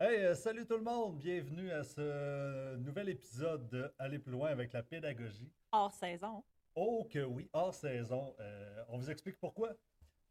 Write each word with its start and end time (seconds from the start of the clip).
Hey, 0.00 0.24
euh, 0.24 0.34
salut 0.34 0.66
tout 0.66 0.76
le 0.76 0.82
monde! 0.82 1.18
Bienvenue 1.18 1.70
à 1.70 1.84
ce 1.84 2.74
nouvel 2.78 3.10
épisode 3.10 3.68
de 3.68 3.94
Aller 3.96 4.18
plus 4.18 4.32
loin 4.32 4.48
avec 4.48 4.72
la 4.72 4.82
pédagogie. 4.82 5.48
Hors 5.70 5.92
saison. 5.92 6.42
Oh 6.74 7.06
que 7.08 7.20
oui, 7.20 7.48
hors 7.52 7.72
saison. 7.72 8.34
Euh, 8.40 8.84
on 8.88 8.98
vous 8.98 9.08
explique 9.08 9.38
pourquoi. 9.38 9.70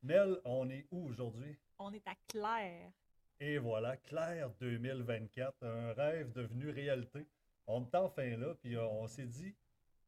Mel, 0.02 0.38
on 0.44 0.70
est 0.70 0.86
où 0.92 1.08
aujourd'hui? 1.08 1.58
On 1.80 1.94
est 1.94 2.06
à 2.06 2.14
Claire. 2.28 2.92
Et 3.40 3.58
voilà, 3.58 3.96
Claire 3.96 4.50
2024, 4.60 5.64
un 5.64 5.94
rêve 5.94 6.34
devenu 6.34 6.70
réalité. 6.70 7.26
On 7.66 7.86
est 7.86 7.96
enfin 7.96 8.36
là, 8.36 8.56
puis 8.56 8.76
euh, 8.76 8.86
on 8.86 9.08
s'est 9.08 9.28
dit, 9.28 9.56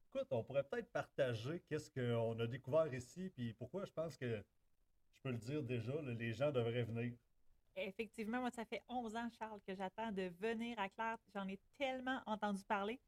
écoute, 0.09 0.27
on 0.31 0.43
pourrait 0.43 0.65
peut-être 0.65 0.91
partager 0.91 1.61
qu'est-ce 1.69 1.89
qu'on 1.89 2.37
a 2.41 2.45
découvert 2.45 2.93
ici, 2.93 3.29
puis 3.29 3.53
pourquoi 3.53 3.85
je 3.85 3.93
pense 3.93 4.17
que, 4.17 4.43
je 5.13 5.21
peux 5.21 5.31
le 5.31 5.37
dire 5.37 5.63
déjà, 5.63 5.93
les 6.01 6.33
gens 6.33 6.51
devraient 6.51 6.83
venir. 6.83 7.13
Effectivement, 7.75 8.39
moi, 8.39 8.51
ça 8.51 8.63
fait 8.63 8.83
11 8.87 9.15
ans, 9.15 9.29
Charles, 9.37 9.59
que 9.67 9.75
j'attends 9.75 10.11
de 10.11 10.31
venir 10.39 10.79
à 10.79 10.87
Claire. 10.87 11.17
J'en 11.33 11.47
ai 11.47 11.59
tellement 11.77 12.21
entendu 12.25 12.63
parler. 12.63 12.99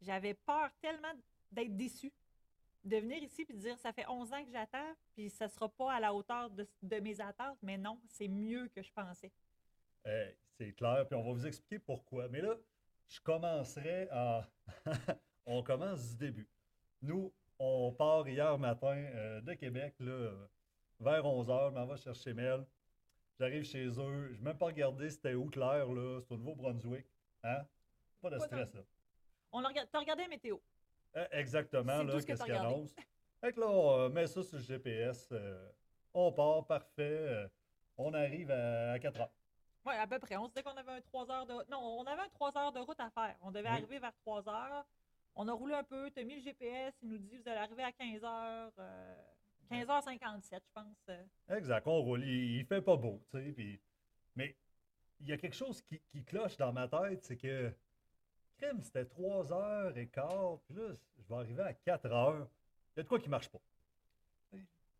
J'avais 0.00 0.34
peur 0.34 0.70
tellement 0.80 1.12
d'être 1.50 1.76
déçue. 1.76 2.12
De 2.84 2.96
venir 2.96 3.22
ici 3.22 3.44
puis 3.44 3.54
de 3.54 3.60
dire 3.60 3.78
ça 3.78 3.92
fait 3.92 4.06
11 4.08 4.32
ans 4.32 4.44
que 4.44 4.50
j'attends, 4.50 4.94
puis 5.14 5.30
ça 5.30 5.48
sera 5.48 5.68
pas 5.68 5.92
à 5.92 6.00
la 6.00 6.12
hauteur 6.12 6.50
de, 6.50 6.98
mes 7.00 7.20
attentes, 7.20 7.58
mais 7.62 7.78
non, 7.78 8.00
c'est 8.08 8.26
mieux 8.26 8.68
que 8.74 8.82
je 8.82 8.92
pensais. 8.92 9.30
C'est 10.58 10.72
clair, 10.72 11.06
puis 11.06 11.16
on 11.16 11.22
va 11.22 11.32
vous 11.32 11.46
expliquer 11.46 11.78
pourquoi. 11.78 12.28
Mais 12.28 12.40
là, 12.40 12.56
je 13.08 13.20
commencerai 13.20 14.08
à. 14.10 14.48
on 15.46 15.62
commence 15.62 16.10
du 16.10 16.16
début. 16.16 16.48
Nous, 17.02 17.32
on 17.58 17.92
part 17.92 18.28
hier 18.28 18.58
matin 18.58 18.96
euh, 18.96 19.40
de 19.40 19.54
Québec, 19.54 19.94
là, 20.00 20.32
vers 20.98 21.24
11h, 21.24 21.72
mais 21.72 21.80
on 21.80 21.86
va 21.86 21.96
chercher 21.96 22.34
Mel. 22.34 22.64
J'arrive 23.42 23.64
chez 23.64 23.86
eux, 23.88 24.28
je 24.30 24.36
n'ai 24.36 24.38
même 24.44 24.56
pas 24.56 24.66
regardé 24.66 25.10
c'était 25.10 25.34
où 25.34 25.46
Claire, 25.50 25.88
là, 25.92 26.20
c'est 26.20 26.32
au 26.32 26.36
Nouveau-Brunswick. 26.36 27.04
Hein? 27.42 27.66
Pas 28.20 28.30
de 28.30 28.38
Pas 28.38 28.44
stress, 28.46 28.72
là. 28.72 28.82
On 29.50 29.64
a 29.64 29.66
regardé, 29.68 29.90
t'as 29.90 29.98
regardé 29.98 30.22
la 30.22 30.28
météo. 30.28 30.58
Eh, 31.16 31.24
Exactement, 31.32 31.98
C'est 31.98 32.04
là, 32.04 32.12
tout 32.12 32.20
ce 32.20 32.22
que 32.24 32.30
qu'est-ce 32.30 32.38
t'as 32.38 32.44
qu'il 32.44 32.54
regardé. 32.54 32.74
annonce? 32.76 32.94
Fait 33.40 33.52
que 33.52 33.58
là, 33.58 33.66
on 33.68 33.98
euh, 33.98 34.08
met 34.10 34.28
ça 34.28 34.44
sur 34.44 34.58
le 34.58 34.62
GPS. 34.62 35.28
euh, 35.32 35.68
on 36.14 36.30
part, 36.30 36.64
parfait. 36.68 37.02
euh, 37.02 37.48
on 37.96 38.14
arrive 38.14 38.52
à, 38.52 38.96
4 39.00 39.20
heures. 39.22 39.32
Oui, 39.86 39.94
à 39.96 40.06
peu 40.06 40.20
près. 40.20 40.36
On 40.36 40.44
se 40.44 40.50
disait 40.50 40.62
qu'on 40.62 40.76
avait 40.76 40.92
un 40.92 41.00
3 41.00 41.28
heures 41.32 41.46
de 41.46 41.54
Non, 41.68 41.80
on 41.98 42.04
avait 42.06 42.22
un 42.22 42.28
3 42.28 42.56
heures 42.56 42.70
de 42.72 42.78
route 42.78 43.00
à 43.00 43.10
faire. 43.10 43.34
On 43.40 43.50
devait 43.50 43.68
Oui. 43.70 43.74
arriver 43.74 43.98
vers 43.98 44.14
3 44.18 44.48
heures. 44.48 44.86
On 45.34 45.48
a 45.48 45.52
roulé 45.52 45.74
un 45.74 45.82
peu, 45.82 46.12
tu 46.12 46.20
as 46.20 46.24
mis 46.24 46.36
le 46.36 46.42
GPS, 46.42 46.94
il 47.02 47.08
nous 47.08 47.18
dit 47.18 47.38
vous 47.38 47.48
allez 47.48 47.58
arriver 47.58 47.82
à 47.82 47.90
15 47.90 48.22
heures. 48.22 48.70
euh, 48.78 49.16
15h57, 49.72 50.60
je 50.64 50.72
pense. 50.74 50.96
euh. 51.08 51.24
Exact, 51.56 51.86
on 51.86 52.00
roule. 52.02 52.24
Il, 52.24 52.56
il 52.58 52.64
fait 52.66 52.82
pas 52.82 52.96
beau, 52.96 53.20
tu 53.30 53.38
sais. 53.38 53.52
puis- 53.52 53.80
Mais 54.36 54.56
il 55.20 55.28
y 55.28 55.32
a 55.32 55.36
quelque 55.36 55.56
chose 55.56 55.80
qui, 55.82 56.00
qui 56.10 56.24
cloche 56.24 56.56
dans 56.56 56.72
ma 56.72 56.88
tête, 56.88 57.24
c'est 57.24 57.36
que, 57.36 57.72
crème, 58.58 58.82
c'était 58.82 59.04
3 59.06 59.52
heures 59.52 59.96
et 59.96 60.08
quart, 60.08 60.58
puis 60.66 60.74
là, 60.76 60.94
je 61.18 61.28
vais 61.28 61.34
arriver 61.40 61.62
à 61.62 61.74
4 61.74 62.06
heures. 62.12 62.48
Il 62.94 62.98
y 62.98 63.00
a 63.00 63.02
de 63.04 63.08
quoi 63.08 63.18
qui 63.18 63.28
marche 63.28 63.48
pas. 63.48 63.60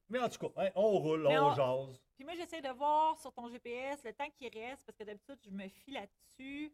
Mais 0.09 0.19
en 0.19 0.29
tout 0.29 0.47
cas, 0.49 0.63
hein, 0.65 0.71
on 0.75 0.99
roule, 0.99 1.27
on, 1.27 1.31
on- 1.31 1.55
jase. 1.55 2.01
Puis 2.17 2.25
moi, 2.25 2.35
j'essaie 2.35 2.61
de 2.61 2.69
voir 2.69 3.19
sur 3.19 3.33
ton 3.33 3.49
GPS 3.49 4.05
le 4.05 4.13
temps 4.13 4.29
qui 4.37 4.49
reste, 4.49 4.85
parce 4.85 4.97
que 4.99 5.05
d'habitude, 5.05 5.39
je 5.45 5.51
me 5.51 5.67
fie 5.69 5.91
là-dessus. 5.93 6.73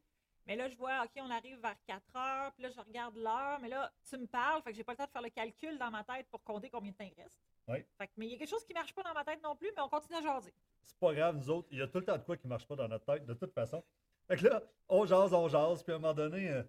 Mais 0.48 0.56
là, 0.56 0.66
je 0.68 0.76
vois, 0.76 1.02
OK, 1.04 1.10
on 1.18 1.30
arrive 1.30 1.60
vers 1.60 1.76
4 1.86 2.02
heures, 2.16 2.52
puis 2.54 2.62
là, 2.62 2.70
je 2.70 2.80
regarde 2.80 3.14
l'heure, 3.16 3.58
mais 3.60 3.68
là, 3.68 3.92
tu 4.08 4.16
me 4.16 4.26
parles, 4.26 4.62
fait 4.62 4.70
que 4.70 4.76
j'ai 4.76 4.82
pas 4.82 4.92
le 4.92 4.96
temps 4.96 5.04
de 5.04 5.10
faire 5.10 5.22
le 5.22 5.28
calcul 5.28 5.78
dans 5.78 5.90
ma 5.90 6.02
tête 6.02 6.26
pour 6.30 6.42
compter 6.42 6.70
combien 6.70 6.90
de 6.90 6.96
temps 6.96 7.04
il 7.04 7.22
reste. 7.22 7.38
Oui. 7.68 7.84
Fait 7.98 8.06
que, 8.06 8.12
mais 8.16 8.26
il 8.26 8.32
y 8.32 8.34
a 8.34 8.38
quelque 8.38 8.48
chose 8.48 8.64
qui 8.64 8.72
marche 8.72 8.94
pas 8.94 9.02
dans 9.02 9.12
ma 9.12 9.24
tête 9.24 9.42
non 9.42 9.54
plus, 9.54 9.70
mais 9.76 9.82
on 9.82 9.88
continue 9.90 10.16
à 10.16 10.22
jaser. 10.22 10.54
C'est 10.82 10.98
pas 10.98 11.12
grave, 11.14 11.36
nous 11.36 11.50
autres, 11.50 11.68
il 11.70 11.78
y 11.78 11.82
a 11.82 11.86
tout 11.86 11.98
le 11.98 12.04
temps 12.06 12.16
de 12.16 12.22
quoi 12.22 12.36
qui 12.38 12.48
marche 12.48 12.66
pas 12.66 12.76
dans 12.76 12.88
notre 12.88 13.04
tête, 13.04 13.26
de 13.26 13.34
toute 13.34 13.52
façon. 13.52 13.84
Fait 14.26 14.36
que 14.36 14.46
là, 14.48 14.62
on 14.88 15.04
jase, 15.04 15.34
on 15.34 15.48
jase, 15.48 15.82
puis 15.82 15.92
à 15.92 15.96
un 15.96 15.98
moment 15.98 16.14
donné, 16.14 16.48
euh, 16.48 16.62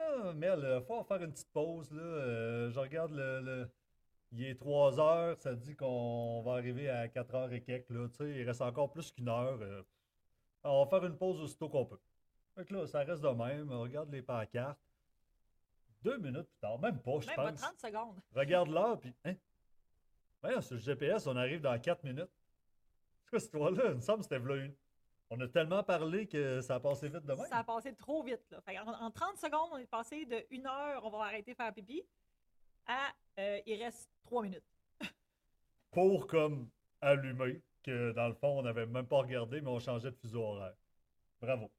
ah, 0.00 0.32
Mel, 0.32 0.58
il 0.80 0.84
faut 0.84 1.04
faire 1.04 1.22
une 1.22 1.30
petite 1.32 1.52
pause, 1.52 1.92
là. 1.92 2.02
euh, 2.02 2.70
je 2.72 2.80
regarde 2.80 3.12
le, 3.12 3.40
le- 3.40 3.70
Il 4.32 4.44
est 4.44 4.56
3 4.58 4.98
heures, 4.98 5.38
ça 5.40 5.54
dit 5.54 5.76
qu'on 5.76 6.42
va 6.42 6.54
arriver 6.54 6.90
à 6.90 7.06
4 7.06 7.32
heures 7.36 7.52
et 7.52 7.62
quelques, 7.62 7.90
là. 7.90 8.08
Tu 8.08 8.16
sais, 8.16 8.30
il 8.30 8.42
reste 8.44 8.60
encore 8.62 8.90
plus 8.90 9.12
qu'une 9.12 9.28
heure. 9.28 9.58
euh, 9.62 9.82
on 10.64 10.82
va 10.84 10.90
faire 10.90 11.04
une 11.06 11.16
pause 11.16 11.40
aussitôt 11.40 11.68
qu'on 11.68 11.84
peut. 11.86 12.00
Fait 12.54 12.64
que 12.64 12.74
là, 12.74 12.86
ça 12.86 13.00
reste 13.00 13.22
de 13.22 13.28
même, 13.28 13.70
on 13.72 13.80
regarde 13.80 14.10
les 14.12 14.22
pancartes. 14.22 14.78
Deux 16.02 16.18
minutes 16.18 16.46
plus 16.46 16.58
tard, 16.60 16.78
même 16.78 17.00
pas, 17.00 17.18
je 17.20 17.26
Même 17.26 17.36
pas 17.36 17.50
pense. 17.50 17.60
30 17.60 17.80
secondes. 17.80 18.20
Regarde 18.34 18.68
l'heure, 18.68 19.00
puis, 19.00 19.14
hein? 19.24 19.34
Voyons, 20.42 20.60
sur 20.60 20.74
le 20.74 20.80
GPS, 20.80 21.26
on 21.26 21.34
arrive 21.36 21.62
dans 21.62 21.78
4 21.80 22.04
minutes. 22.04 22.30
C'est 23.22 23.30
quoi 23.30 23.38
cette 23.38 23.46
histoire-là? 23.46 23.84
Il 23.88 23.94
me 23.96 24.00
semble 24.00 24.18
que 24.18 24.24
c'était 24.24 24.36
une. 24.36 24.74
On 25.30 25.40
a 25.40 25.48
tellement 25.48 25.82
parlé 25.82 26.26
que 26.28 26.60
ça 26.60 26.74
a 26.74 26.80
passé 26.80 27.08
vite 27.08 27.24
de 27.24 27.32
même. 27.32 27.46
Ça 27.46 27.56
a 27.56 27.64
passé 27.64 27.94
trop 27.94 28.22
vite. 28.22 28.42
Là. 28.50 28.60
Fait 28.60 28.78
en, 28.78 28.86
en 28.86 29.10
30 29.10 29.38
secondes, 29.38 29.70
on 29.72 29.78
est 29.78 29.86
passé 29.86 30.26
de 30.26 30.44
une 30.50 30.66
heure, 30.66 31.02
on 31.04 31.10
va 31.10 31.24
arrêter 31.24 31.52
de 31.52 31.56
faire 31.56 31.72
pipi, 31.72 32.04
à 32.86 33.08
euh, 33.38 33.60
il 33.64 33.82
reste 33.82 34.10
3 34.24 34.42
minutes. 34.42 34.70
Pour 35.90 36.26
comme 36.26 36.68
allumer, 37.00 37.62
que 37.82 38.12
dans 38.12 38.28
le 38.28 38.34
fond, 38.34 38.58
on 38.58 38.62
n'avait 38.62 38.86
même 38.86 39.06
pas 39.06 39.18
regardé, 39.18 39.62
mais 39.62 39.70
on 39.70 39.78
changeait 39.78 40.10
de 40.10 40.16
fuseau 40.16 40.42
horaire. 40.42 40.76
Bravo. 41.40 41.70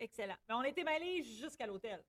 Excellent. 0.00 0.36
Mais 0.48 0.54
on 0.54 0.62
était 0.64 0.84
mêlés 0.84 1.22
jusqu'à 1.22 1.66
l'hôtel. 1.66 2.02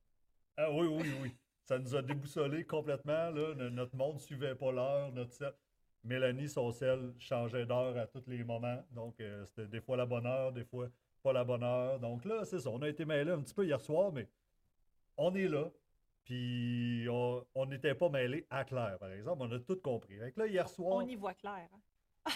Ah 0.58 0.72
oui, 0.72 0.88
oui, 0.88 1.12
oui. 1.22 1.36
Ça 1.64 1.78
nous 1.80 1.96
a 1.96 2.02
déboussolé 2.02 2.66
complètement. 2.66 3.30
Là. 3.32 3.54
No- 3.56 3.70
Notre 3.70 3.96
monde 3.96 4.16
ne 4.16 4.20
suivait 4.20 4.56
pas 4.56 4.72
l'heure. 4.72 5.12
Notre 5.12 5.56
Mélanie, 6.04 6.48
son 6.50 6.72
sel, 6.72 7.14
changeait 7.20 7.66
d'heure 7.66 7.98
à 7.98 8.08
tous 8.08 8.24
les 8.28 8.44
moments. 8.44 8.84
Donc, 8.92 9.20
euh, 9.20 9.46
c'était 9.46 9.68
des 9.68 9.82
fois 9.82 9.98
la 9.98 10.06
bonne 10.06 10.26
heure, 10.26 10.52
des 10.52 10.64
fois 10.64 10.88
pas 11.22 11.34
la 11.34 11.44
bonne 11.44 11.64
heure. 11.64 12.00
Donc 12.00 12.24
là, 12.26 12.46
c'est 12.46 12.60
ça. 12.60 12.70
On 12.70 12.82
a 12.82 12.88
été 12.90 13.04
mêlés 13.06 13.32
un 13.32 13.42
petit 13.42 13.54
peu 13.54 13.66
hier 13.66 13.82
soir, 13.82 14.12
mais 14.12 14.28
on 15.18 15.34
est 15.36 15.48
là. 15.48 15.70
Puis, 16.24 17.08
on 17.10 17.66
n'était 17.66 17.96
pas 17.96 18.08
mêlés 18.10 18.46
à 18.50 18.64
Claire, 18.64 18.98
par 19.00 19.12
exemple. 19.12 19.42
On 19.42 19.52
a 19.52 19.60
tout 19.60 19.80
compris. 19.82 20.18
Là, 20.36 20.48
hier 20.48 20.70
soir, 20.70 20.96
On 20.96 21.02
y 21.08 21.16
voit 21.16 21.34
clair. 21.34 21.68
hein. 22.26 22.32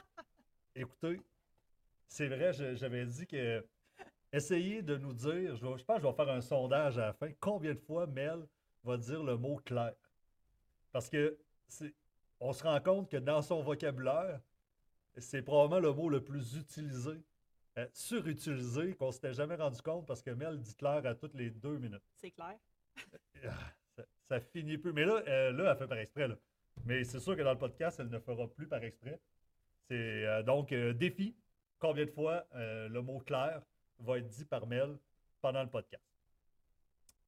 écoutez, 0.74 1.20
c'est 2.08 2.28
vrai, 2.28 2.52
j'avais 2.74 3.06
dit 3.06 3.26
que 3.26 3.64
essayez 4.34 4.82
de 4.82 4.96
nous 4.96 5.12
dire, 5.12 5.56
je, 5.56 5.66
vais- 5.66 5.78
je 5.78 5.84
pense 5.84 5.96
que 5.96 6.02
je 6.02 6.06
vais 6.08 6.12
faire 6.14 6.28
un 6.30 6.40
sondage 6.40 6.98
à 6.98 7.06
la 7.06 7.12
fin, 7.12 7.30
combien 7.40 7.74
de 7.74 7.78
fois 7.80 8.06
Mel 8.06 8.46
va 8.82 8.96
dire 8.96 9.22
le 9.22 9.36
mot 9.36 9.56
clair? 9.64 9.94
Parce 10.92 11.08
que 11.08 11.38
on 12.40 12.52
se 12.52 12.62
rend 12.62 12.80
compte 12.80 13.10
que 13.10 13.16
dans 13.16 13.42
son 13.42 13.62
vocabulaire, 13.62 14.40
c'est 15.16 15.42
probablement 15.42 15.80
le 15.80 15.92
mot 15.92 16.08
le 16.08 16.22
plus 16.22 16.56
utilisé, 16.56 17.12
euh, 17.78 17.86
surutilisé, 17.92 18.94
qu'on 18.94 19.10
s'était 19.12 19.32
jamais 19.32 19.54
rendu 19.56 19.80
compte 19.82 20.06
parce 20.06 20.22
que 20.22 20.30
Mel 20.30 20.60
dit 20.60 20.74
clair 20.74 21.04
à 21.06 21.14
toutes 21.14 21.34
les 21.34 21.50
deux 21.50 21.78
minutes. 21.78 22.02
C'est 22.16 22.30
clair. 22.30 22.56
Ah, 23.44 23.50
Ça, 23.96 24.02
ça 24.28 24.40
finit 24.40 24.76
plus. 24.78 24.92
Mais 24.92 25.04
là, 25.04 25.22
euh, 25.26 25.52
là, 25.52 25.70
elle 25.72 25.78
fait 25.78 25.86
par 25.88 25.98
exprès. 25.98 26.28
Là. 26.28 26.36
Mais 26.84 27.04
c'est 27.04 27.20
sûr 27.20 27.36
que 27.36 27.42
dans 27.42 27.52
le 27.52 27.58
podcast, 27.58 27.98
elle 28.00 28.08
ne 28.08 28.18
fera 28.18 28.46
plus 28.48 28.66
par 28.66 28.82
exprès. 28.82 29.20
C'est 29.88 30.26
euh, 30.26 30.42
donc 30.42 30.72
euh, 30.72 30.92
défi. 30.92 31.34
Combien 31.78 32.04
de 32.06 32.10
fois 32.10 32.44
euh, 32.54 32.88
le 32.88 33.02
mot 33.02 33.18
clair 33.20 33.60
va 33.98 34.18
être 34.18 34.28
dit 34.28 34.44
par 34.44 34.66
Mel 34.66 34.98
pendant 35.40 35.62
le 35.62 35.70
podcast? 35.70 36.02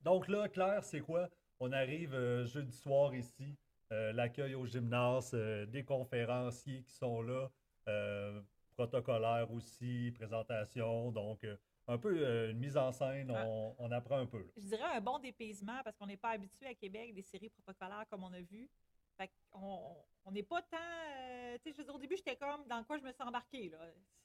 Donc 0.00 0.28
là, 0.28 0.48
clair, 0.48 0.84
c'est 0.84 1.00
quoi? 1.00 1.28
On 1.58 1.72
arrive 1.72 2.14
euh, 2.14 2.44
jeudi 2.46 2.76
soir 2.76 3.14
ici, 3.14 3.56
euh, 3.92 4.12
l'accueil 4.12 4.54
au 4.54 4.66
gymnase, 4.66 5.32
euh, 5.34 5.66
des 5.66 5.84
conférenciers 5.84 6.82
qui 6.82 6.92
sont 6.92 7.22
là, 7.22 7.48
euh, 7.88 8.40
protocolaire 8.74 9.50
aussi, 9.52 10.12
présentation. 10.14 11.10
Donc, 11.12 11.46
un 11.88 11.98
peu 11.98 12.50
une 12.50 12.58
mise 12.58 12.76
en 12.76 12.92
scène, 12.92 13.32
Ah. 13.34 13.44
on, 13.46 13.74
on 13.78 13.90
apprend 13.92 14.18
un 14.18 14.26
peu. 14.26 14.38
là. 14.38 14.50
Je 14.56 14.62
dirais 14.66 14.96
un 14.96 15.00
bon 15.00 15.18
dépaysement 15.18 15.80
parce 15.82 15.96
qu'on 15.96 16.06
n'est 16.06 16.16
pas 16.16 16.30
habitué 16.30 16.66
à 16.66 16.74
Québec 16.74 17.14
des 17.14 17.22
séries 17.22 17.48
protocolaires 17.48 18.04
comme 18.10 18.24
on 18.24 18.32
a 18.32 18.40
vu. 18.40 18.68
Fait 19.16 19.30
qu'on 19.50 19.96
n'est 20.30 20.42
pas 20.42 20.60
tant. 20.62 20.76
euh, 20.76 21.56
tu 21.56 21.62
sais, 21.62 21.72
je 21.72 21.78
veux 21.78 21.84
dire, 21.84 21.94
au 21.94 21.98
début, 21.98 22.16
j'étais 22.16 22.36
comme 22.36 22.66
dans 22.68 22.84
quoi 22.84 22.98
je 22.98 23.02
me 23.04 23.12
suis 23.12 23.22
embarquée. 23.22 23.70
là? 23.70 23.78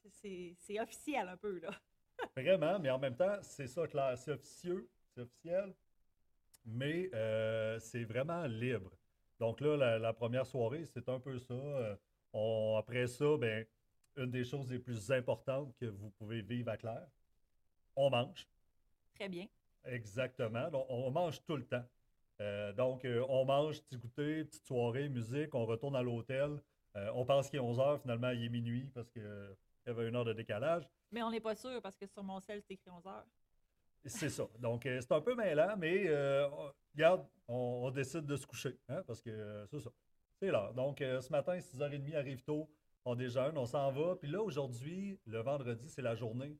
C'est 0.09 0.79
officiel 0.81 1.29
un 1.29 1.37
peu. 1.37 1.59
là. 1.59 1.69
Vraiment, 2.35 2.79
mais 2.79 2.89
en 2.89 2.99
même 2.99 3.15
temps, 3.15 3.37
c'est 3.41 3.67
ça, 3.67 3.87
clair. 3.87 4.17
C'est 4.17 4.31
officieux, 4.31 4.89
c'est 5.13 5.21
officiel, 5.21 5.73
mais 6.65 7.09
euh, 7.13 7.79
c'est 7.79 8.03
vraiment 8.03 8.45
libre. 8.45 8.91
Donc 9.39 9.59
là, 9.61 9.75
la, 9.75 9.99
la 9.99 10.13
première 10.13 10.45
soirée, 10.45 10.85
c'est 10.85 11.09
un 11.09 11.19
peu 11.19 11.37
ça. 11.39 11.53
Euh, 11.53 11.95
on- 12.33 12.75
après 12.77 13.07
ça, 13.07 13.37
ben, 13.37 13.65
une 14.17 14.31
des 14.31 14.43
choses 14.43 14.71
les 14.71 14.79
plus 14.79 15.11
importantes 15.11 15.73
que 15.79 15.85
vous 15.85 16.09
pouvez 16.11 16.41
vivre 16.41 16.69
à 16.69 16.77
Claire, 16.77 17.07
on 17.95 18.09
mange. 18.09 18.47
Très 19.15 19.29
bien. 19.29 19.47
Exactement. 19.85 20.69
Donc, 20.69 20.85
on 20.89 21.09
mange 21.11 21.43
tout 21.43 21.55
le 21.57 21.65
temps. 21.65 21.85
Euh, 22.41 22.71
donc, 22.73 23.03
euh, 23.05 23.25
on 23.29 23.45
mange, 23.45 23.81
petit 23.81 23.97
goûter, 23.97 24.45
petite 24.45 24.65
soirée, 24.65 25.09
musique, 25.09 25.53
on 25.55 25.65
retourne 25.65 25.95
à 25.95 26.01
l'hôtel. 26.01 26.61
Euh, 26.95 27.09
on 27.13 27.25
pense 27.25 27.49
qu'il 27.49 27.57
est 27.57 27.61
11 27.61 27.79
heures, 27.79 28.01
finalement, 28.01 28.29
il 28.29 28.45
est 28.45 28.49
minuit 28.49 28.89
parce 28.93 29.09
qu'il 29.81 29.93
y 29.93 29.95
avait 29.95 30.07
une 30.07 30.15
heure 30.15 30.25
de 30.25 30.33
décalage. 30.33 30.87
Mais 31.11 31.21
on 31.23 31.31
n'est 31.31 31.39
pas 31.41 31.55
sûr 31.55 31.81
parce 31.81 31.97
que 31.97 32.05
sur 32.07 32.23
mon 32.23 32.39
sel, 32.39 32.61
c'est 32.61 32.73
écrit 32.75 32.89
11 32.89 33.05
heures. 33.07 33.25
C'est 34.05 34.29
ça. 34.29 34.47
Donc, 34.59 34.85
euh, 34.85 34.99
c'est 35.01 35.11
un 35.11 35.21
peu 35.21 35.35
mêlant, 35.35 35.75
mais 35.77 36.07
euh, 36.07 36.47
on- 36.49 36.71
regarde, 36.95 37.25
on, 37.47 37.81
on 37.85 37.91
décide 37.91 38.25
de 38.25 38.35
se 38.35 38.47
coucher, 38.47 38.77
hein, 38.89 39.03
parce 39.05 39.21
que 39.21 39.29
euh, 39.29 39.65
c'est 39.67 39.79
ça. 39.79 39.91
C'est 40.39 40.47
l'heure. 40.49 40.73
Donc, 40.73 40.97
ce 40.99 41.31
matin, 41.31 41.55
6h30, 41.59 42.15
arrive 42.15 42.41
tôt, 42.41 42.67
on 43.05 43.13
déjeune, 43.13 43.57
on 43.59 43.65
s'en 43.67 43.91
va. 43.91 44.15
Puis 44.15 44.27
là, 44.29 44.41
aujourd'hui, 44.41 45.19
le 45.27 45.39
vendredi, 45.39 45.87
c'est 45.87 46.01
la 46.01 46.15
journée 46.15 46.57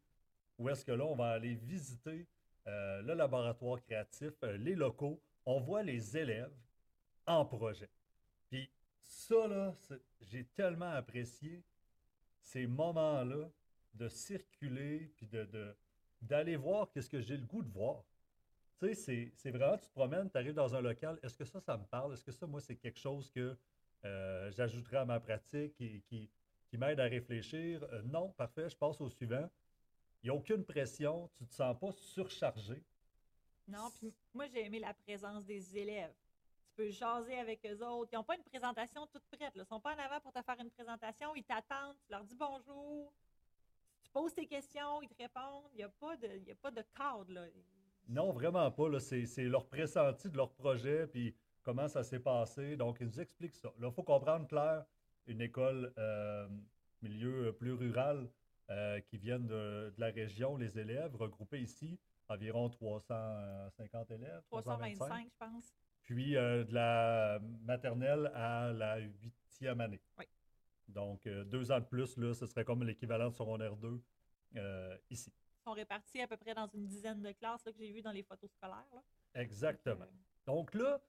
où 0.60 0.70
est-ce 0.70 0.86
que 0.86 0.92
là, 0.92 1.04
on 1.06 1.16
va 1.16 1.30
aller 1.32 1.56
visiter 1.56 2.28
le 2.68 3.14
laboratoire 3.16 3.82
créatif, 3.82 4.34
les 4.44 4.76
locaux. 4.76 5.20
On 5.48 5.60
voit 5.60 5.82
les 5.82 6.16
élèves 6.16 6.54
en 7.26 7.44
projet. 7.44 7.90
Puis 8.52 8.70
ça, 9.00 9.48
là, 9.48 9.74
j'ai 10.20 10.46
tellement 10.46 10.92
apprécié 10.92 11.64
ces 12.42 12.68
moments-là 12.68 13.50
de 13.94 14.08
circuler, 14.08 15.12
puis 15.18 15.28
de, 15.28 15.76
d'aller 16.22 16.56
voir 16.56 16.92
qu'est-ce 16.92 17.10
que 17.10 17.22
j'ai 17.22 17.38
le 17.38 17.46
goût 17.46 17.64
de 17.64 17.72
voir. 17.72 18.04
Tu 18.80 18.96
sais, 18.96 19.32
c'est, 19.36 19.52
vraiment, 19.52 19.78
tu 19.78 19.88
te 19.88 19.94
promènes, 19.94 20.30
tu 20.30 20.38
arrives 20.38 20.54
dans 20.54 20.76
un 20.76 20.82
local, 20.82 21.20
est-ce 21.22 21.36
que 21.36 21.46
ça, 21.46 21.60
ça 21.60 21.78
me 21.78 21.84
parle? 21.86 22.14
Est-ce 22.14 22.24
que 22.24 22.32
ça, 22.32 22.48
moi, 22.48 22.62
c'est 22.62 22.76
quelque 22.76 23.00
chose 23.00 23.30
que 23.30 23.56
euh, 24.06 24.52
j'ajouterais 24.52 24.98
à 24.98 25.06
ma 25.06 25.20
pratique 25.20 25.80
et 25.80 26.02
qui, 26.08 26.30
qui 26.68 26.78
m'aide 26.78 27.00
à 27.00 27.06
réfléchir? 27.06 27.84
Euh, 27.84 28.02
non, 28.04 28.30
parfait, 28.30 28.70
je 28.70 28.76
passe 28.76 29.00
au 29.02 29.10
suivant. 29.10 29.48
Il 30.24 30.28
n'y 30.28 30.30
a 30.30 30.34
aucune 30.34 30.64
pression, 30.64 31.30
tu 31.36 31.44
ne 31.44 31.50
te 31.50 31.54
sens 31.54 31.78
pas 31.80 31.92
surchargé. 31.92 32.84
Non, 33.68 33.92
puis 34.00 34.14
moi, 34.34 34.48
j'ai 34.48 34.66
aimé 34.66 34.80
la 34.80 34.94
présence 34.94 35.46
des 35.46 35.78
élèves. 35.78 36.14
Tu 36.72 36.84
peux 36.84 36.90
jaser 36.90 37.38
avec 37.38 37.66
eux 37.66 37.84
autres. 37.86 38.10
Ils 38.14 38.16
n'ont 38.16 38.24
pas 38.24 38.36
une 38.38 38.44
présentation 38.44 39.06
toute 39.08 39.24
prête. 39.26 39.42
là. 39.42 39.50
Ils 39.56 39.60
ne 39.60 39.64
sont 39.66 39.80
pas 39.82 39.94
en 39.94 40.00
avant 40.00 40.20
pour 40.22 40.32
te 40.32 40.42
faire 40.42 40.56
une 40.60 40.70
présentation. 40.70 41.36
Ils 41.36 41.44
t'attendent, 41.44 41.98
tu 42.06 42.12
leur 42.12 42.24
dis 42.24 42.36
bonjour. 42.36 43.12
Tu 44.04 44.10
poses 44.12 44.34
tes 44.34 44.48
questions, 44.48 45.02
ils 45.02 45.10
te 45.10 45.22
répondent. 45.22 45.66
Il 45.74 45.78
n'y 45.78 45.84
a, 45.84 45.90
pas 45.90 46.16
de- 46.16 46.28
il 46.38 46.44
y 46.48 46.52
a 46.52 46.56
pas 46.56 46.72
de 46.72 46.82
cadre. 46.96 47.32
Là. 47.34 47.46
Non, 48.08 48.32
vraiment 48.32 48.72
pas. 48.72 48.88
Là, 48.90 49.00
c'est, 49.00 49.26
c'est 49.26 49.44
leur 49.44 49.68
pressenti 49.68 50.30
de 50.30 50.38
leur 50.38 50.52
projet, 50.54 51.08
puis 51.08 51.36
comment 51.62 51.88
ça 51.90 52.04
s'est 52.04 52.20
passé. 52.20 52.76
Donc, 52.78 52.98
ils 53.02 53.08
nous 53.08 53.20
expliquent 53.20 53.56
ça. 53.56 53.70
Là, 53.78 53.90
il 53.90 53.94
faut 53.94 54.04
comprendre, 54.04 54.48
Claire, 54.48 54.86
une 55.28 55.42
école 55.42 55.94
euh, 55.98 56.48
milieu 57.02 57.54
plus 57.54 57.74
rural 57.74 58.30
euh, 58.70 59.00
qui 59.02 59.18
viennent 59.18 59.46
de, 59.48 59.94
de 59.96 60.00
la 60.00 60.08
région, 60.08 60.56
les 60.56 60.80
élèves, 60.80 61.16
regroupés 61.16 61.62
ici, 61.62 62.00
environ 62.30 62.70
350 62.70 64.12
élèves. 64.12 64.42
325, 64.50 65.30
je 65.30 65.38
pense. 65.38 65.74
Puis 66.04 66.36
euh, 66.36 66.64
de 66.64 66.74
la 66.74 67.40
maternelle 67.64 68.32
à 68.34 68.72
la 68.74 68.98
huitième 68.98 69.82
année. 69.82 70.02
Oui. 70.18 70.26
Donc, 70.88 71.26
euh, 71.28 71.44
deux 71.46 71.72
ans 71.72 71.80
de 71.80 71.86
plus, 71.86 72.18
là, 72.18 72.34
ce 72.34 72.46
serait 72.46 72.66
comme 72.66 72.84
l'équivalent 72.84 73.30
de 73.30 73.36
secondaire 73.36 73.76
2 73.78 74.02
euh, 74.58 74.98
ici. 75.10 75.32
Ils 75.60 75.64
sont 75.64 75.74
répartis 75.74 76.22
à 76.22 76.28
peu 76.28 76.38
près 76.38 76.54
dans 76.54 76.68
une 76.68 76.88
dizaine 76.88 77.22
de 77.22 77.32
classes 77.32 77.66
là, 77.66 77.72
que 77.72 77.78
j'ai 77.78 77.92
vues 77.92 78.02
dans 78.02 78.12
les 78.12 78.24
photos 78.24 78.52
scolaires. 78.52 78.88
là. 78.94 79.02
Exactement. 79.36 80.08
Donc, 80.46 80.74
là, 80.74 81.02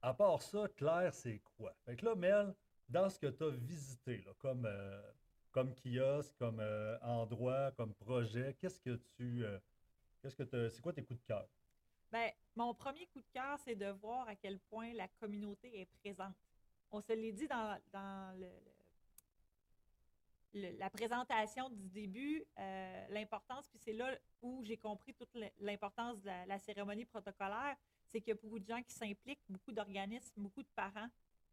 à 0.00 0.14
part 0.14 0.40
ça, 0.40 0.68
Claire, 0.76 1.12
c'est 1.12 1.40
quoi? 1.56 1.74
Fait 1.84 1.96
que 1.96 2.06
là, 2.06 2.14
Mel, 2.14 2.54
dans 2.88 3.10
ce 3.10 3.18
que 3.18 3.26
tu 3.26 3.44
as 3.44 3.50
visité, 3.50 4.22
là, 4.24 4.32
comme, 4.38 4.64
euh, 4.64 5.02
comme 5.50 5.74
kiosque, 5.74 6.34
comme 6.38 6.62
endroit, 7.02 7.72
comme 7.72 7.92
projet, 7.94 8.56
qu'est-ce 8.60 8.80
que 8.80 8.96
tu. 9.16 9.44
qu'est-ce 10.22 10.36
que 10.36 10.68
c'est 10.68 10.80
quoi 10.80 10.92
tes 10.92 11.02
coups 11.02 11.20
de 11.20 11.26
cœur? 11.26 11.48
Ben, 12.10 12.30
mon 12.58 12.74
premier 12.74 13.06
coup 13.06 13.20
de 13.20 13.30
cœur, 13.32 13.56
c'est 13.64 13.76
de 13.76 13.86
voir 13.86 14.26
à 14.28 14.34
quel 14.34 14.58
point 14.58 14.92
la 14.92 15.06
communauté 15.06 15.80
est 15.80 15.86
présente. 16.02 16.34
On 16.90 17.00
se 17.00 17.12
l'est 17.12 17.30
dit 17.30 17.46
dans, 17.46 17.78
la 20.54 20.90
présentation 20.90 21.70
du 21.70 21.88
début, 21.88 22.44
euh, 22.58 23.06
l'importance, 23.10 23.68
puis 23.68 23.78
c'est 23.78 23.92
là 23.92 24.18
où 24.42 24.64
j'ai 24.64 24.76
compris 24.76 25.14
toute 25.14 25.30
l'importance 25.60 26.20
de 26.20 26.30
la, 26.48 26.58
cérémonie 26.58 27.04
protocolaire, 27.04 27.76
c'est 28.08 28.20
qu'il 28.20 28.30
y 28.30 28.36
a 28.36 28.40
beaucoup 28.42 28.58
de 28.58 28.66
gens 28.66 28.82
qui 28.82 28.92
s'impliquent, 28.92 29.44
beaucoup 29.48 29.70
d'organismes, 29.70 30.42
beaucoup 30.42 30.64
de 30.64 30.70
parents. 30.74 31.08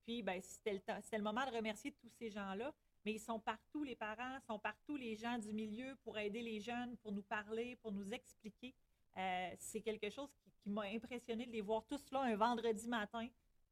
Puis, 0.05 0.23
ben, 0.23 0.41
c'était 0.41 0.81
le, 1.17 1.23
moment 1.23 1.45
de 1.45 1.55
remercier 1.55 1.91
tous 1.91 2.09
ces 2.09 2.31
gens-là, 2.31 2.73
mais 3.05 3.13
ils 3.13 3.19
sont 3.19 3.39
partout, 3.39 3.83
les 3.83 3.95
parents, 3.95 4.39
sont 4.47 4.57
partout 4.57 4.95
les 4.95 5.15
gens 5.15 5.37
du 5.37 5.53
milieu 5.53 5.95
pour 6.03 6.17
aider 6.17 6.41
les 6.41 6.59
jeunes, 6.59 6.97
pour 6.97 7.11
nous 7.11 7.21
parler, 7.21 7.75
pour 7.75 7.91
nous 7.91 8.11
expliquer. 8.11 8.73
Euh, 9.17 9.51
c'est 9.59 9.81
quelque 9.81 10.09
chose 10.09 10.29
qui, 10.65 10.69
m'a 10.71 10.83
impressionné 10.83 11.45
de 11.45 11.51
les 11.51 11.61
voir 11.61 11.85
tous 11.85 12.11
là 12.11 12.21
un 12.21 12.35
vendredi 12.35 12.87
matin 12.87 13.27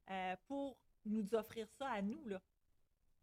euh, 0.09 0.35
pour 0.47 0.77
nous 1.05 1.33
offrir 1.33 1.67
ça 1.67 1.89
à 1.89 2.01
nous. 2.01 2.23
Là. 2.27 2.39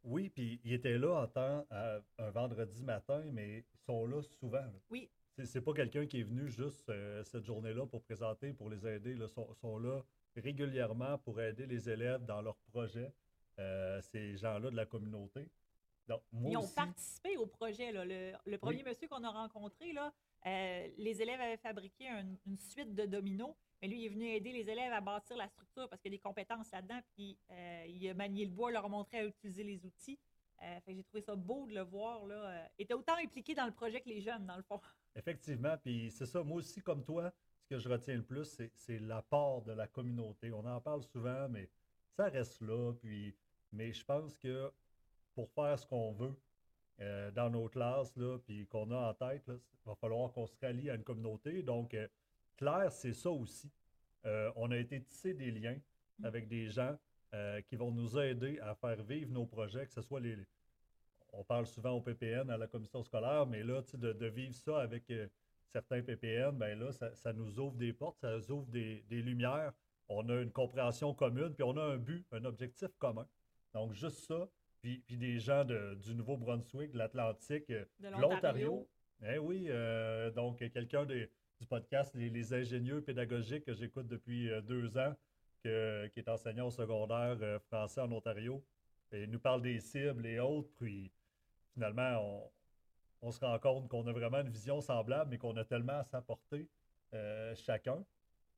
Oui, 0.03 0.29
puis 0.29 0.61
ils 0.65 0.73
étaient 0.73 0.99
là 0.99 1.23
en 1.23 1.27
temps 1.27 1.67
à- 1.71 2.01
un 2.19 2.31
vendredi 2.31 2.83
matin, 2.83 3.23
mais 3.33 3.59
ils 3.73 3.81
sont 3.81 4.07
là 4.07 4.23
souvent. 4.23 4.59
là. 4.59 4.81
Oui. 4.91 5.09
C'est, 5.45 5.63
pas 5.63 5.73
quelqu'un 5.73 6.07
qui 6.07 6.21
est 6.21 6.25
venu 6.25 6.51
juste 6.51 6.91
euh, 6.91 7.23
cette 7.25 7.45
journée-là 7.45 7.87
pour 7.87 8.03
présenter, 8.03 8.53
pour 8.53 8.69
les 8.69 8.87
aider. 8.87 9.13
Ils 9.13 9.29
sont, 9.29 9.55
sont 9.55 9.79
là 9.79 10.03
régulièrement 10.37 11.17
pour 11.19 11.41
aider 11.41 11.67
les 11.67 11.89
élèves 11.89 12.25
dans 12.27 12.43
leurs 12.43 12.59
projets. 12.73 13.11
Euh, 13.59 14.01
ces 14.03 14.37
gens-là 14.37 14.71
de 14.71 14.77
la 14.77 14.87
communauté. 14.87 15.49
Donc, 16.11 16.23
moi 16.33 16.51
Ils 16.51 16.57
ont 16.57 16.63
aussi, 16.65 16.75
participé 16.75 17.37
au 17.37 17.47
projet. 17.47 17.93
Là. 17.93 18.05
Le, 18.05 18.33
le 18.45 18.59
premier 18.59 18.83
monsieur 18.83 19.07
qu'on 19.07 19.23
a 19.23 19.31
rencontré, 19.31 19.93
là, 19.93 20.13
euh, 20.47 20.89
les 20.99 21.23
élèves 21.23 21.41
avaient 21.41 21.57
fabriqué 21.57 22.09
un- 22.09 22.27
une 22.47 22.59
suite 22.59 22.95
de 22.97 23.07
dominos, 23.07 23.55
mais 23.81 23.87
lui, 23.89 24.01
il 24.03 24.07
est 24.07 24.09
venu 24.09 24.27
aider 24.27 24.51
les 24.53 24.69
élèves 24.69 24.93
à 24.93 25.01
bâtir 25.01 25.37
la 25.37 25.47
structure 25.49 25.89
parce 25.89 26.03
qu'il 26.03 26.11
y 26.11 26.15
a 26.15 26.19
des 26.19 26.23
compétences 26.23 26.71
là-dedans, 26.73 27.01
puis 27.15 27.39
euh, 27.51 27.85
il 27.89 28.09
a 28.09 28.15
manié 28.15 28.45
le 28.45 28.51
bois, 28.51 28.73
leur 28.73 28.89
montrer 28.89 29.19
à 29.21 29.25
utiliser 29.27 29.63
les 29.63 29.87
outils. 29.87 30.19
Euh, 30.63 30.81
fait 30.81 30.91
que 30.93 30.97
j'ai 30.99 31.05
trouvé 31.05 31.23
ça 31.23 31.35
beau 31.37 31.67
de 31.69 31.75
le 31.75 31.83
voir. 31.83 32.27
Là. 32.27 32.69
Il 32.79 32.83
était 32.83 32.95
autant 32.95 33.15
impliqué 33.17 33.55
dans 33.55 33.67
le 33.67 33.73
projet 33.73 34.01
que 34.01 34.09
les 34.09 34.21
jeunes, 34.21 34.45
dans 34.47 34.57
le 34.57 34.63
fond. 34.65 34.81
Effectivement, 35.15 35.77
puis 35.79 36.11
c'est 36.11 36.27
ça, 36.27 36.43
moi 36.43 36.59
aussi, 36.59 36.83
comme 36.83 37.05
toi, 37.05 37.33
ce 37.61 37.67
que 37.69 37.79
je 37.79 37.89
retiens 37.89 38.17
le 38.17 38.25
plus, 38.25 38.45
c'est, 38.47 38.71
c'est 38.75 38.99
l'apport 38.99 39.63
de 39.63 39.73
la 39.73 39.87
communauté. 39.87 40.53
On 40.53 40.65
en 40.67 40.81
parle 40.81 41.03
souvent, 41.05 41.49
mais 41.49 41.71
ça 42.17 42.25
reste 42.29 42.61
là. 42.63 42.93
Puis, 43.01 43.35
mais 43.73 43.93
je 43.93 44.05
pense 44.05 44.37
que 44.37 44.71
pour 45.41 45.51
faire 45.53 45.79
ce 45.79 45.87
qu'on 45.87 46.13
veut 46.13 46.37
euh, 47.01 47.31
dans 47.31 47.49
nos 47.49 47.67
classes, 47.69 48.15
là, 48.17 48.39
puis 48.45 48.67
qu'on 48.67 48.91
a 48.91 48.97
en 49.11 49.15
tête, 49.15 49.45
il 49.49 49.87
va 49.87 49.95
falloir 49.95 50.31
qu'on 50.33 50.47
se 50.47 50.55
rallie 50.61 50.91
à 50.91 50.95
une 50.97 51.03
communauté. 51.03 51.63
Donc, 51.63 51.95
euh, 51.95 52.07
Claire, 52.59 52.93
c'est 52.93 53.15
ça 53.15 53.31
aussi. 53.31 53.71
Euh, 54.27 54.53
on 54.57 54.71
a 54.71 54.77
été 54.77 55.01
tisser 55.01 55.33
des 55.33 55.51
liens 55.51 55.79
avec 56.23 56.47
des 56.47 56.69
gens 56.69 56.95
euh, 57.33 57.63
qui 57.63 57.77
vont 57.77 57.91
nous 57.91 58.19
aider 58.19 58.59
à 58.61 58.75
faire 58.75 59.03
vivre 59.03 59.33
nos 59.33 59.47
projets, 59.47 59.87
que 59.87 59.93
ce 59.95 60.03
soit 60.03 60.21
les, 60.21 60.37
on 61.33 61.43
parle 61.43 61.65
souvent 61.65 61.93
au 61.93 62.03
PPN, 62.03 62.51
à 62.51 62.59
la 62.59 62.67
commission 62.67 63.03
scolaire, 63.03 63.47
mais 63.47 63.63
là, 63.63 63.81
de, 63.95 64.13
de 64.13 64.27
vivre 64.27 64.55
ça 64.55 64.83
avec 64.83 65.11
certains 65.69 66.03
PPN, 66.03 66.51
ben 66.51 66.79
là, 66.79 66.93
ça, 66.93 67.15
ça 67.15 67.33
nous 67.33 67.59
ouvre 67.59 67.77
des 67.77 67.95
portes, 67.95 68.19
ça 68.21 68.37
nous 68.37 68.51
ouvre 68.51 68.67
des, 68.67 69.07
des 69.09 69.23
lumières. 69.23 69.73
On 70.11 70.29
a 70.29 70.35
une 70.43 70.53
compréhension 70.53 71.15
commune, 71.15 71.55
puis 71.55 71.63
on 71.63 71.79
a 71.79 71.83
un 71.83 71.97
but, 71.97 72.27
un 72.33 72.45
objectif 72.45 72.91
commun. 72.99 73.27
Donc, 73.73 73.95
juste 73.95 74.27
ça, 74.27 74.47
puis, 74.83 74.99
puis 75.07 75.17
des 75.17 75.39
gens 75.39 75.65
de- 75.65 75.95
du 75.97 76.15
Nouveau-Brunswick, 76.15 76.93
de 76.93 76.99
l'Atlantique, 76.99 77.71
euh, 77.71 77.85
De 78.01 78.09
l'Ontario. 78.21 78.89
Eh 79.27 79.39
oui, 79.39 79.67
euh, 79.69 80.31
donc 80.31 80.59
quelqu'un 80.73 81.05
des- 81.05 81.31
du 81.61 81.67
podcast 81.67 82.15
Les, 82.15 82.31
les 82.31 82.55
ingénieux 82.55 83.03
pédagogiques 83.03 83.65
que 83.65 83.75
j'écoute 83.75 84.07
depuis 84.09 84.49
euh, 84.51 84.63
deux 84.63 84.97
ans, 84.97 85.15
que- 85.63 86.07
qui 86.09 86.21
est 86.21 86.29
enseignant 86.29 86.69
au 86.69 86.71
secondaire 86.71 87.37
français 87.67 88.01
en 88.01 88.11
Ontario. 88.13 88.65
Et 89.13 89.25
il 89.25 89.31
nous 89.31 89.41
parle 89.41 89.61
des 89.61 89.79
cibles 89.81 90.25
et 90.27 90.39
autres, 90.39 90.71
puis 90.79 91.11
finalement, 91.75 92.19
on, 93.23 93.29
on 93.29 93.31
se 93.33 93.41
rend 93.45 93.59
compte 93.59 93.89
qu'on 93.89 94.07
a 94.07 94.13
vraiment 94.13 94.39
une 94.41 94.49
vision 94.49 94.81
semblable, 94.81 95.31
mais 95.31 95.39
qu'on 95.39 95.57
a 95.57 95.65
tellement 95.65 95.99
à 95.99 96.05
s'apporter 96.05 96.69
euh, 97.13 97.55
chacun. 97.57 98.03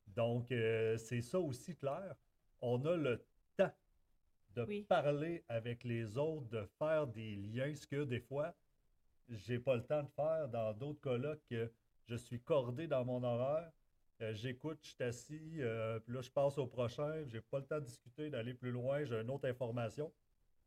Donc, 0.09 0.53
euh, 0.53 0.97
c'est 0.99 1.23
ça 1.23 1.41
aussi, 1.41 1.75
Claire. 1.75 2.15
On 2.61 2.85
a 2.85 2.97
le 2.97 3.25
de 4.55 4.63
Oui. 4.65 4.85
parler 4.89 5.45
avec 5.49 5.85
les 5.85 6.17
autres, 6.19 6.49
de 6.49 6.65
faire 6.79 7.07
des 7.07 7.37
liens, 7.37 7.75
ce 7.75 7.87
que 7.87 8.05
des 8.05 8.21
fois, 8.21 8.55
j'ai 9.29 9.59
pas 9.59 9.77
le 9.77 9.85
temps 9.85 10.03
de 10.03 10.09
faire 10.11 10.49
dans 10.49 10.73
d'autres 10.75 11.01
colloques 11.01 11.43
que 11.49 11.73
je 12.07 12.17
suis 12.17 12.41
cordé 12.41 12.87
dans 12.87 13.05
mon 13.05 13.23
horaire. 13.23 13.71
euh, 14.21 14.35
J'écoute, 14.35 14.79
je 14.83 14.91
suis 14.91 15.05
assis, 15.05 15.63
euh, 15.63 15.99
puis 16.01 16.15
là, 16.15 16.21
je 16.21 16.31
passe 16.31 16.59
au 16.59 16.67
prochain. 16.67 17.25
J'ai 17.27 17.41
pas 17.41 17.59
le 17.61 17.67
temps 17.67 17.79
de 17.81 17.85
discuter, 17.87 18.31
d'aller 18.31 18.55
plus 18.55 18.71
loin. 18.71 19.05
J'ai 19.05 19.21
une 19.21 19.31
autre 19.31 19.49
information. 19.49 20.13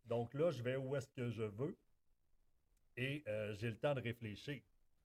Donc 0.06 0.34
là, 0.34 0.52
je 0.52 0.62
vais 0.64 0.76
où 0.76 0.96
est-ce 0.96 1.10
que 1.12 1.30
je 1.30 1.44
veux 1.44 1.76
et 2.98 3.24
euh, 3.28 3.54
j'ai 3.56 3.70
le 3.70 3.78
temps 3.78 3.94
de 3.94 4.02
réfléchir. 4.02 4.62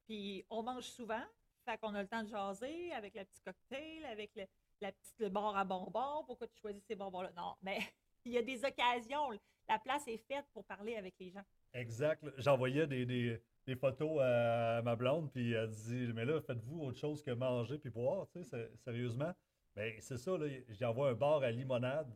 Puis 0.06 0.44
on 0.50 0.62
mange 0.62 0.84
souvent, 0.84 1.24
fait 1.64 1.76
qu'on 1.78 1.94
a 1.94 2.02
le 2.02 2.08
temps 2.08 2.22
de 2.22 2.28
jaser 2.28 2.92
avec 2.92 3.14
le 3.14 3.24
petit 3.24 3.40
cocktail, 3.42 4.04
avec 4.04 4.30
le, 4.36 4.44
la 4.80 4.92
petite 4.92 5.18
le 5.18 5.28
bar 5.28 5.56
à 5.56 5.64
bonbons. 5.64 6.24
Pourquoi 6.26 6.46
tu 6.46 6.58
choisis 6.60 6.82
ces 6.84 6.94
bonbons-là? 6.94 7.32
Non, 7.36 7.56
mais 7.62 7.78
il 8.24 8.32
y 8.32 8.38
a 8.38 8.42
des 8.42 8.64
occasions. 8.64 9.30
La 9.68 9.78
place 9.78 10.06
est 10.08 10.18
faite 10.18 10.46
pour 10.52 10.64
parler 10.64 10.96
avec 10.96 11.14
les 11.18 11.30
gens. 11.30 11.44
Exact. 11.72 12.24
J'envoyais 12.38 12.86
des, 12.86 13.40
photos 13.76 14.20
à 14.20 14.82
ma 14.82 14.96
blonde, 14.96 15.30
puis 15.30 15.52
elle 15.52 15.70
dit 15.70 16.10
Mais 16.14 16.24
là, 16.24 16.40
faites-vous 16.40 16.80
autre 16.82 16.98
chose 16.98 17.22
que 17.22 17.30
manger 17.30 17.78
puis 17.78 17.90
boire, 17.90 18.26
tu 18.32 18.42
sais, 18.42 18.50
sé- 18.50 18.70
sérieusement. 18.78 19.32
Mais 19.76 20.00
c'est 20.00 20.16
ça. 20.16 20.32
J'envoie 20.70 21.10
un 21.10 21.14
bar 21.14 21.42
à 21.42 21.50
limonade, 21.50 22.12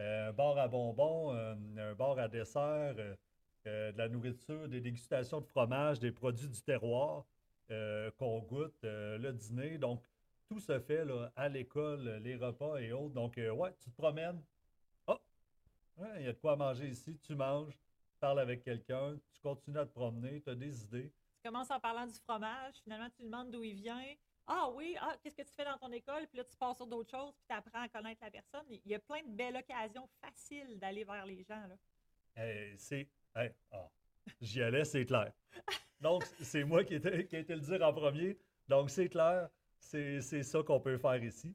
euh, 0.00 0.30
un 0.30 0.32
bar 0.32 0.58
à 0.58 0.68
bonbons, 0.68 1.32
euh, 1.34 1.54
un 1.76 1.94
bar 1.94 2.18
à 2.18 2.28
dessert, 2.28 2.94
euh, 2.98 3.92
de 3.92 3.98
la 3.98 4.08
nourriture, 4.08 4.68
des 4.68 4.80
dégustations 4.80 5.40
de 5.40 5.46
fromage, 5.46 5.98
des 5.98 6.12
produits 6.12 6.48
du 6.48 6.60
terroir 6.62 7.24
qu'on 8.16 8.38
goûte, 8.42 8.78
le 8.84 9.32
dîner. 9.32 9.76
Donc, 9.76 10.04
tout 10.48 10.60
se 10.60 10.78
fait 10.78 11.04
à 11.34 11.48
l'école, 11.48 12.20
les 12.22 12.36
repas 12.36 12.76
et 12.76 12.92
autres. 12.92 13.14
Donc, 13.14 13.34
ouais, 13.36 13.74
tu 13.80 13.90
te 13.90 13.96
promènes. 13.96 14.40
Ouais, 15.96 16.08
il 16.20 16.26
y 16.26 16.28
a 16.28 16.32
de 16.32 16.38
quoi 16.38 16.56
manger 16.56 16.88
ici, 16.88 17.18
tu 17.18 17.34
manges 17.34 17.74
parles 18.18 18.40
avec 18.40 18.62
quelqu'un, 18.62 19.14
tu 19.32 19.40
continues 19.40 19.78
à 19.78 19.86
te 19.86 19.92
promener, 19.92 20.40
tu 20.40 20.50
as 20.50 20.54
des 20.54 20.82
idées. 20.84 21.12
Tu 21.42 21.48
commences 21.48 21.70
en 21.70 21.78
parlant 21.78 22.06
du 22.06 22.18
fromage, 22.18 22.74
finalement, 22.82 23.08
tu 23.10 23.22
demandes 23.22 23.50
d'où 23.50 23.62
il 23.62 23.74
vient. 23.74 24.02
Ah 24.46 24.70
oui, 24.74 24.96
ah, 25.00 25.14
qu'est-ce 25.22 25.34
que 25.36 25.42
tu 25.42 25.52
fais 25.54 25.64
dans 25.64 25.76
ton 25.76 25.90
école? 25.92 26.26
Puis 26.28 26.38
là, 26.38 26.44
tu 26.44 26.56
passes 26.56 26.76
sur 26.76 26.86
d'autres 26.86 27.10
choses, 27.10 27.34
puis 27.34 27.44
tu 27.48 27.54
apprends 27.54 27.82
à 27.82 27.88
connaître 27.88 28.22
la 28.22 28.30
personne. 28.30 28.64
Il 28.70 28.80
y 28.90 28.94
a 28.94 28.98
plein 29.00 29.22
de 29.22 29.28
belles 29.28 29.56
occasions 29.56 30.08
faciles 30.20 30.78
d'aller 30.78 31.04
vers 31.04 31.26
les 31.26 31.42
gens. 31.44 31.66
Là. 31.66 31.76
C'est. 32.78 33.08
eh, 33.36 33.50
ah, 33.72 33.88
J'y 34.40 34.62
allais, 34.62 34.84
c'est 34.84 35.04
clair. 35.04 35.32
Donc, 36.00 36.24
c'est 36.42 36.64
moi 36.64 36.84
qui, 36.84 36.94
étais- 36.94 37.26
qui 37.26 37.36
ai 37.36 37.40
été 37.40 37.54
le 37.54 37.60
dire 37.60 37.82
en 37.82 37.92
premier. 37.92 38.38
Donc, 38.68 38.90
c'est 38.90 39.08
clair, 39.08 39.48
c'est 39.78 40.20
c'est 40.20 40.42
ça 40.42 40.62
qu'on 40.62 40.80
peut 40.80 40.98
faire 40.98 41.22
ici. 41.22 41.54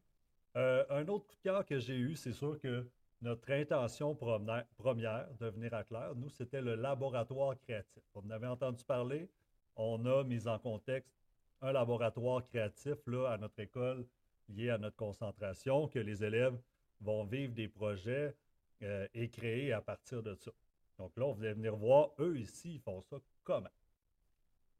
Euh, 0.55 0.85
un 0.89 1.07
autre 1.07 1.25
coup 1.27 1.35
de 1.35 1.41
cœur 1.41 1.65
que 1.65 1.79
j'ai 1.79 1.95
eu, 1.95 2.15
c'est 2.15 2.33
sûr 2.33 2.59
que 2.59 2.89
notre 3.21 3.51
intention 3.51 4.15
première 4.15 5.27
de 5.39 5.47
venir 5.47 5.73
à 5.73 5.83
Claire, 5.83 6.15
nous, 6.15 6.29
c'était 6.29 6.61
le 6.61 6.75
laboratoire 6.75 7.57
créatif. 7.59 8.01
Vous 8.13 8.21
en 8.27 8.29
avez 8.31 8.47
entendu 8.47 8.83
parler? 8.83 9.29
On 9.75 10.05
a 10.05 10.23
mis 10.23 10.47
en 10.47 10.57
contexte 10.57 11.13
un 11.61 11.71
laboratoire 11.71 12.45
créatif 12.47 12.97
là, 13.07 13.31
à 13.31 13.37
notre 13.37 13.59
école 13.59 14.05
lié 14.49 14.69
à 14.69 14.77
notre 14.77 14.97
concentration, 14.97 15.87
que 15.87 15.99
les 15.99 16.23
élèves 16.23 16.57
vont 16.99 17.23
vivre 17.23 17.53
des 17.53 17.67
projets 17.67 18.35
euh, 18.81 19.07
et 19.13 19.29
créer 19.29 19.71
à 19.71 19.81
partir 19.81 20.21
de 20.21 20.35
ça. 20.35 20.51
Donc 20.97 21.15
là, 21.17 21.25
on 21.25 21.33
voulait 21.33 21.53
venir 21.53 21.75
voir, 21.75 22.09
eux 22.19 22.37
ici, 22.37 22.75
ils 22.75 22.79
font 22.79 23.01
ça 23.01 23.17
comment? 23.43 23.69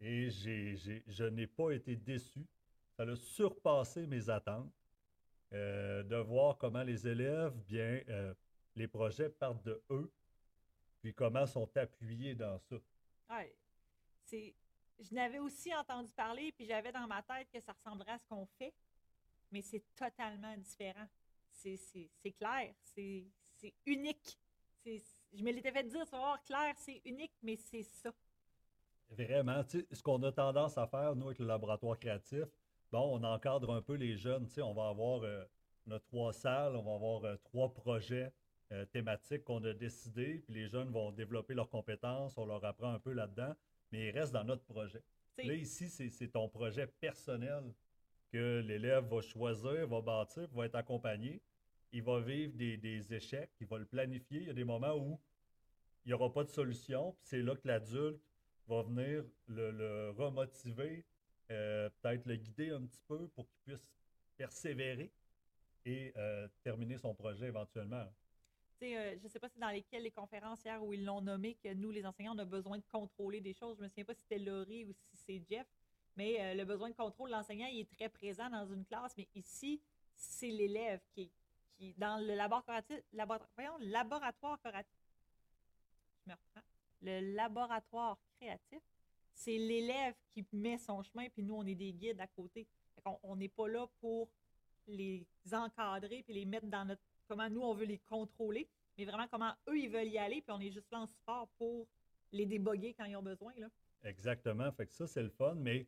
Et 0.02 0.30
je 0.30 1.24
n'ai 1.26 1.48
pas 1.48 1.72
été 1.72 1.96
déçu. 1.96 2.46
Ça 2.98 3.04
a 3.04 3.16
surpassé 3.16 4.08
mes 4.08 4.30
attentes 4.30 4.72
euh, 5.54 6.04
de 6.04 6.16
voir 6.16 6.58
comment 6.58 6.84
les 6.84 7.08
élèves, 7.08 7.54
bien, 7.68 8.02
euh, 8.10 8.34
les 8.76 8.88
projets 8.88 9.30
partent 9.30 9.64
de 9.64 9.82
eux, 9.90 10.12
puis 11.02 11.14
comment 11.14 11.46
sont 11.46 11.70
appuyés 11.76 12.36
dans 12.36 12.58
ça. 12.60 12.76
Ouais. 13.30 13.56
C'est, 14.24 14.56
je 15.00 15.14
n'avais 15.14 15.40
aussi 15.40 15.74
entendu 15.76 16.12
parler, 16.14 16.52
puis 16.54 16.66
j'avais 16.66 16.92
dans 16.92 17.08
ma 17.08 17.22
tête 17.24 17.50
que 17.52 17.60
ça 17.60 17.74
ressemblerait 17.74 18.14
à 18.14 18.20
ce 18.20 18.26
qu'on 18.28 18.46
fait, 18.46 18.74
mais 19.52 19.62
c'est 19.62 19.84
totalement 19.96 20.56
différent. 20.58 21.08
C'est, 21.50 21.78
c'est, 21.78 22.10
c'est 22.22 22.32
clair, 22.32 22.74
c'est, 22.82 23.26
c'est 23.58 23.74
unique. 23.86 24.40
Je 24.86 25.44
me 25.44 25.52
l'étais 25.52 25.72
fait 25.72 25.84
dire, 25.84 26.06
tu 26.06 26.12
vas 26.12 26.18
voir, 26.18 26.44
clair, 26.44 26.74
c'est 26.78 27.02
unique, 27.06 27.34
mais 27.44 27.58
c'est 27.58 27.84
ça. 27.84 28.12
Vraiment, 29.10 29.64
tu 29.66 29.82
sais, 29.82 29.88
ce 29.92 30.02
qu'on 30.02 30.24
a 30.24 30.32
tendance 30.32 30.78
à 30.78 30.88
faire, 30.88 31.16
nous, 31.16 31.28
avec 31.28 31.40
le 31.40 31.46
laboratoire 31.46 32.00
créatif, 32.00 32.46
bon, 32.92 33.20
on 33.20 33.24
encadre 33.24 33.72
un 33.72 33.82
peu 33.82 33.96
les 33.96 34.16
jeunes, 34.16 34.48
tu 34.48 34.56
sais, 34.56 34.62
on 34.62 34.74
va 34.74 34.90
avoir 34.90 35.24
euh, 35.24 35.44
notre 35.88 36.06
trois 36.06 36.34
salles, 36.34 36.76
on 36.76 36.84
va 36.84 36.94
avoir 36.94 37.24
euh, 37.24 37.36
trois 37.44 37.74
projets 37.74 38.32
euh, 38.72 38.86
thématiques 38.86 39.44
qu'on 39.44 39.64
a 39.64 39.74
décidés, 39.74 40.40
puis 40.40 40.54
les 40.54 40.68
jeunes 40.68 40.90
vont 40.92 41.12
développer 41.12 41.54
leurs 41.54 41.70
compétences, 41.70 42.38
on 42.38 42.46
leur 42.46 42.64
apprend 42.66 42.94
un 42.94 43.00
peu 43.00 43.14
là-dedans, 43.14 43.54
mais 43.92 44.08
ils 44.08 44.12
restent 44.12 44.34
dans 44.34 44.44
notre 44.44 44.64
projet. 44.64 45.04
Là, 45.38 45.54
ici, 45.56 45.90
c'est 45.90 46.10
c'est 46.10 46.28
ton 46.28 46.50
projet 46.50 46.86
personnel 46.88 47.64
que 48.32 48.60
l'élève 48.60 49.06
va 49.06 49.22
choisir, 49.22 49.88
va 49.88 50.02
bâtir, 50.02 50.48
va 50.54 50.66
être 50.66 50.76
accompagné. 50.76 51.42
Il 51.92 52.04
va 52.04 52.20
vivre 52.20 52.54
des, 52.56 52.78
des 52.78 53.14
échecs, 53.14 53.50
il 53.60 53.68
va 53.68 53.78
le 53.80 53.86
planifier. 53.86 54.42
Il 54.42 54.48
y 54.48 54.50
a 54.50 54.54
des 54.54 54.64
moments 54.64 54.96
où 54.96 55.20
il 56.06 56.10
n'y 56.10 56.14
aura 56.14 56.32
pas 56.32 56.44
de 56.44 56.50
solution, 56.50 57.14
puis 57.14 57.24
c'est 57.26 57.42
là 57.42 57.56
que 57.56 57.68
l'adulte 57.68 58.22
va 58.68 58.84
venir 58.84 59.24
le, 59.48 59.72
le 59.72 60.12
remotiver, 60.12 61.06
euh, 61.52 61.90
peut-être 62.02 62.26
le 62.26 62.36
guider 62.36 62.72
un 62.72 62.86
petit 62.86 63.04
peu 63.08 63.28
pour 63.30 63.48
qu'il 63.50 63.60
puisse 63.64 63.92
persévérer 64.38 65.12
et 65.86 66.14
euh, 66.18 66.48
terminer 66.64 66.98
son 66.98 67.14
projet 67.14 67.48
éventuellement. 67.48 68.08
euh, 68.98 69.16
je 69.20 69.24
ne 69.24 69.28
sais 69.30 69.40
pas 69.40 69.50
si 69.50 69.60
dans 69.60 69.70
lesquelles 69.70 70.04
les 70.04 70.12
conférences 70.12 70.64
hier 70.64 70.84
où 70.84 70.94
ils 70.94 71.06
l'ont 71.06 71.22
nommé 71.22 71.56
que 71.56 71.74
nous, 71.74 71.92
les 71.92 72.06
enseignants, 72.06 72.36
on 72.36 72.40
a 72.40 72.46
besoin 72.46 72.78
de 72.78 72.84
contrôler 72.92 73.42
des 73.42 73.54
choses. 73.54 73.78
Je 73.78 73.84
me 73.84 73.88
souviens 73.88 74.06
pas 74.06 74.14
si 74.16 74.22
c'était 74.22 74.40
Laurie 74.40 74.86
ou 74.86 74.94
si 74.94 75.18
c'est 75.18 75.42
Jeff, 75.48 75.68
mais 76.16 76.56
le 76.56 76.66
besoin 76.66 76.90
de 76.90 76.96
contrôle, 76.96 77.30
l'enseignant, 77.30 77.68
il 77.68 77.82
est 77.82 77.92
très 77.92 78.10
présent 78.10 78.50
dans 78.50 78.66
une 78.66 78.86
classe, 78.86 79.16
mais 79.18 79.28
ici, 79.36 79.82
c'est 80.16 80.50
l'élève 80.50 81.02
qui, 81.14 81.32
qui 81.78 81.94
dans 81.94 82.18
le 82.18 82.36
laboratoire, 82.36 82.82
labo- 83.14 83.46
voyons, 83.56 83.78
laboratoire. 83.80 84.60
Je 86.26 86.32
me 86.32 86.34
reprends. 86.34 86.68
Le 87.02 87.34
laboratoire 87.36 88.18
créatif, 88.40 88.82
c'est 89.44 89.58
l'élève 89.58 90.14
qui 90.34 90.46
met 90.54 90.78
son 90.78 91.02
chemin, 91.02 91.28
puis 91.30 91.44
nous, 91.44 91.56
on 91.56 91.66
est 91.66 91.76
des 91.76 91.94
guides 91.94 92.20
à 92.20 92.28
côté. 92.28 92.68
On 93.24 93.36
n'est 93.36 93.50
pas 93.50 93.68
là 93.68 93.88
pour 94.00 94.30
les 94.88 95.26
encadrer 95.52 96.24
puis 96.24 96.34
les 96.34 96.46
mettre 96.46 96.68
dans 96.68 96.86
notre 96.86 97.02
comment 97.28 97.50
nous 97.50 97.62
on 97.62 97.74
veut 97.74 97.86
les 97.86 98.00
contrôler, 98.00 98.68
mais 98.98 99.06
vraiment 99.06 99.28
comment 99.28 99.54
eux 99.70 99.78
ils 99.78 99.90
veulent 99.90 100.10
y 100.10 100.18
aller, 100.18 100.42
puis 100.42 100.52
on 100.52 100.60
est 100.60 100.72
juste 100.72 100.92
là 100.92 101.00
en 101.00 101.08
support 101.08 101.48
pour 101.58 101.88
les 102.32 102.46
déboguer 102.46 102.94
quand 102.94 103.06
ils 103.06 103.16
ont 103.16 103.24
besoin 103.24 103.54
là. 103.58 103.68
Exactement. 104.04 104.72
Fait 104.72 104.86
que 104.86 104.94
ça, 104.94 105.08
c'est 105.08 105.24
le 105.24 105.30
fun, 105.30 105.56
mais 105.56 105.88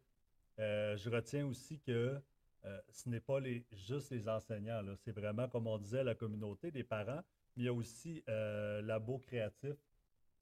euh, 0.60 0.96
je 0.98 1.10
retiens 1.10 1.46
aussi 1.46 1.80
que 1.80 2.22
euh, 2.66 2.82
ce 2.92 3.10
n'est 3.10 3.20
pas 3.20 3.40
les, 3.40 3.66
juste 3.72 4.12
les 4.12 4.30
enseignants. 4.30 4.82
C'est 4.98 5.12
vraiment, 5.12 5.48
comme 5.50 5.68
on 5.68 5.78
disait, 5.78 6.04
la 6.04 6.16
communauté 6.16 6.72
des 6.72 6.84
parents, 6.84 7.22
il 7.58 7.64
y 7.64 7.68
a 7.68 7.74
aussi 7.74 8.24
euh, 8.30 8.82
Labo 8.82 9.18
Créatif, 9.20 9.76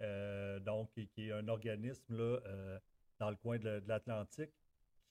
euh, 0.01 0.59
donc, 0.59 0.91
qui, 0.91 1.27
est 1.27 1.31
un 1.31 1.47
organisme 1.47 2.15
là, 2.15 2.39
dans 3.21 3.29
le 3.29 3.35
coin 3.35 3.59
de, 3.59 3.65
la- 3.65 3.79
de 3.79 3.87
l'Atlantique 3.87 4.49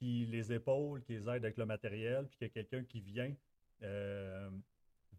qui 0.01 0.27
les 0.27 0.53
épaule, 0.53 1.01
qui 1.03 1.13
les 1.13 1.29
aide 1.29 1.45
avec 1.45 1.57
le 1.57 1.65
matériel, 1.65 2.27
puis 2.27 2.39
qu'il 2.39 2.47
y 2.49 2.51
a 2.51 2.53
quelqu'un 2.53 2.85
qui 2.85 3.01
vient 3.01 3.33
euh, 3.83 4.51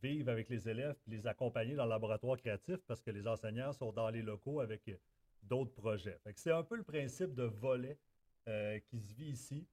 vivre 0.03 0.29
avec 0.29 0.49
les 0.49 0.67
élèves, 0.67 0.95
puis 1.01 1.11
les 1.11 1.25
accompagner 1.25 1.75
dans 1.75 1.85
le 1.85 1.89
laboratoire 1.91 2.37
créatif 2.37 2.77
parce 2.87 3.01
que 3.01 3.11
les 3.11 3.27
enseignants 3.27 3.71
sont 3.71 3.93
dans 3.93 4.09
les 4.09 4.21
locaux 4.21 4.59
avec 4.59 4.91
d'autres 5.43 5.73
projets. 5.73 6.19
C'est 6.35 6.51
un 6.51 6.63
peu 6.63 6.75
le 6.75 6.83
principe 6.83 7.33
de 7.33 7.43
volet 7.43 7.97
euh, 8.47 8.79
qui 8.89 8.99
se 8.99 9.13
vit 9.13 9.29
ici. 9.29 9.65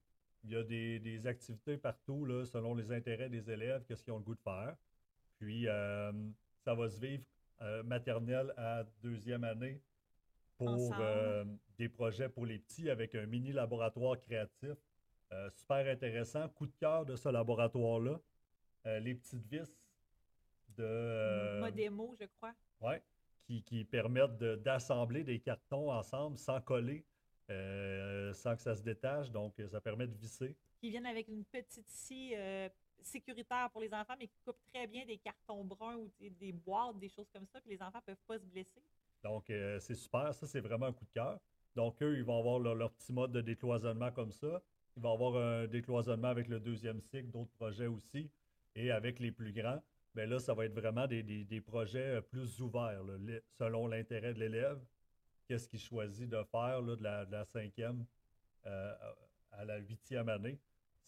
Il 0.45 0.51
y 0.51 0.55
a 0.55 0.63
des, 0.63 1.27
activités 1.27 1.77
partout, 1.77 2.23
là, 2.25 2.45
selon 2.45 2.73
les 2.73 2.91
intérêts 2.93 3.29
des 3.29 3.51
élèves, 3.51 3.83
qu'est-ce 3.85 4.03
qu'ils 4.03 4.13
ont 4.13 4.19
le 4.19 4.23
goût 4.23 4.35
de 4.35 4.41
faire. 4.41 4.77
Puis, 5.39 5.67
euh, 5.67 6.13
ça 6.63 6.73
va 6.73 6.87
se 6.89 6.99
vivre 6.99 7.23
maternelle 7.83 8.53
à 8.55 8.85
deuxième 9.03 9.43
année 9.43 9.81
pour 10.59 10.93
euh, 10.99 11.45
des 11.77 11.87
projets 11.89 12.27
pour 12.29 12.45
les 12.45 12.59
petits 12.59 12.89
avec 12.89 13.15
un 13.15 13.25
mini 13.25 13.51
laboratoire 13.53 14.19
créatif. 14.19 14.75
Euh, 15.31 15.49
super 15.51 15.87
intéressant. 15.87 16.49
Coup 16.49 16.67
de 16.67 16.75
cœur 16.79 17.05
de 17.05 17.15
ce 17.15 17.29
laboratoire-là. 17.29 18.19
Euh, 18.85 18.99
les 18.99 19.15
petites 19.15 19.45
vis 19.47 19.71
de. 20.77 21.59
Modémo, 21.61 22.15
je 22.19 22.25
crois. 22.25 22.53
Ouais, 22.81 23.01
qui, 23.45 23.63
qui 23.63 23.85
permettent 23.85 24.37
de- 24.37 24.55
d'assembler 24.55 25.23
des 25.23 25.39
cartons 25.39 25.91
ensemble 25.91 26.37
sans 26.37 26.59
coller, 26.61 27.05
sans 27.47 28.55
que 28.55 28.61
ça 28.61 28.75
se 28.75 28.83
détache. 28.83 29.31
Donc, 29.31 29.53
ça 29.69 29.79
permet 29.81 30.07
de 30.07 30.15
visser. 30.15 30.55
Qui 30.81 30.89
viennent 30.89 31.05
avec 31.05 31.27
une 31.27 31.45
petite 31.45 31.89
scie 31.89 32.33
sécuritaire 33.01 33.69
pour 33.71 33.81
les 33.81 33.93
enfants, 33.93 34.15
mais 34.19 34.27
qui 34.27 34.39
coupe 34.45 34.59
très 34.73 34.85
bien 34.87 35.05
des 35.05 35.17
cartons 35.17 35.63
bruns 35.63 35.95
ou 35.97 36.11
des, 36.19 36.29
des 36.31 36.51
boîtes, 36.51 36.99
des 36.99 37.09
choses 37.09 37.29
comme 37.33 37.45
ça, 37.47 37.61
puis 37.61 37.71
les 37.71 37.81
enfants 37.81 38.01
peuvent 38.05 38.23
pas 38.27 38.37
se 38.37 38.45
blesser. 38.45 38.81
Donc, 39.23 39.49
euh, 39.49 39.79
c'est 39.79 39.95
super. 39.95 40.33
Ça, 40.33 40.47
c'est 40.47 40.61
vraiment 40.61 40.87
un 40.87 40.93
coup 40.93 41.05
de 41.05 41.11
cœur. 41.11 41.39
Donc, 41.75 42.01
eux, 42.01 42.17
ils 42.17 42.23
vont 42.23 42.39
avoir 42.39 42.59
leur, 42.59 42.91
petit 42.91 43.13
mode 43.13 43.31
de 43.31 43.41
décloisonnement 43.41 44.11
comme 44.11 44.31
ça. 44.31 44.61
Ils 44.97 45.01
vont 45.03 45.13
avoir 45.13 45.35
un 45.37 45.67
décloisonnement 45.67 46.29
avec 46.29 46.47
le 46.47 46.59
deuxième 46.59 47.01
cycle, 47.01 47.29
d'autres 47.31 47.51
projets 47.51 47.87
aussi. 47.87 48.29
Et 48.75 48.91
avec 48.91 49.19
les 49.19 49.31
plus 49.31 49.51
grands, 49.53 49.81
bien 50.15 50.25
là, 50.25 50.39
ça 50.39 50.53
va 50.53 50.65
être 50.65 50.73
vraiment 50.73 51.07
des, 51.07 51.23
des- 51.23 51.43
des 51.45 51.61
projets 51.61 52.17
euh, 52.17 52.21
plus 52.21 52.59
ouverts, 52.61 53.01
selon 53.57 53.87
l'intérêt 53.87 54.33
de 54.33 54.39
l'élève. 54.39 54.79
Qu'est-ce 55.47 55.67
qu'il 55.69 55.79
choisit 55.79 56.29
de 56.29 56.43
faire 56.51 56.81
là, 56.81 56.95
de, 56.95 57.03
la, 57.03 57.25
de 57.25 57.31
la 57.31 57.45
cinquième 57.45 58.05
euh, 58.65 58.93
à 59.51 59.65
la 59.65 59.77
huitième 59.79 60.29
année. 60.29 60.59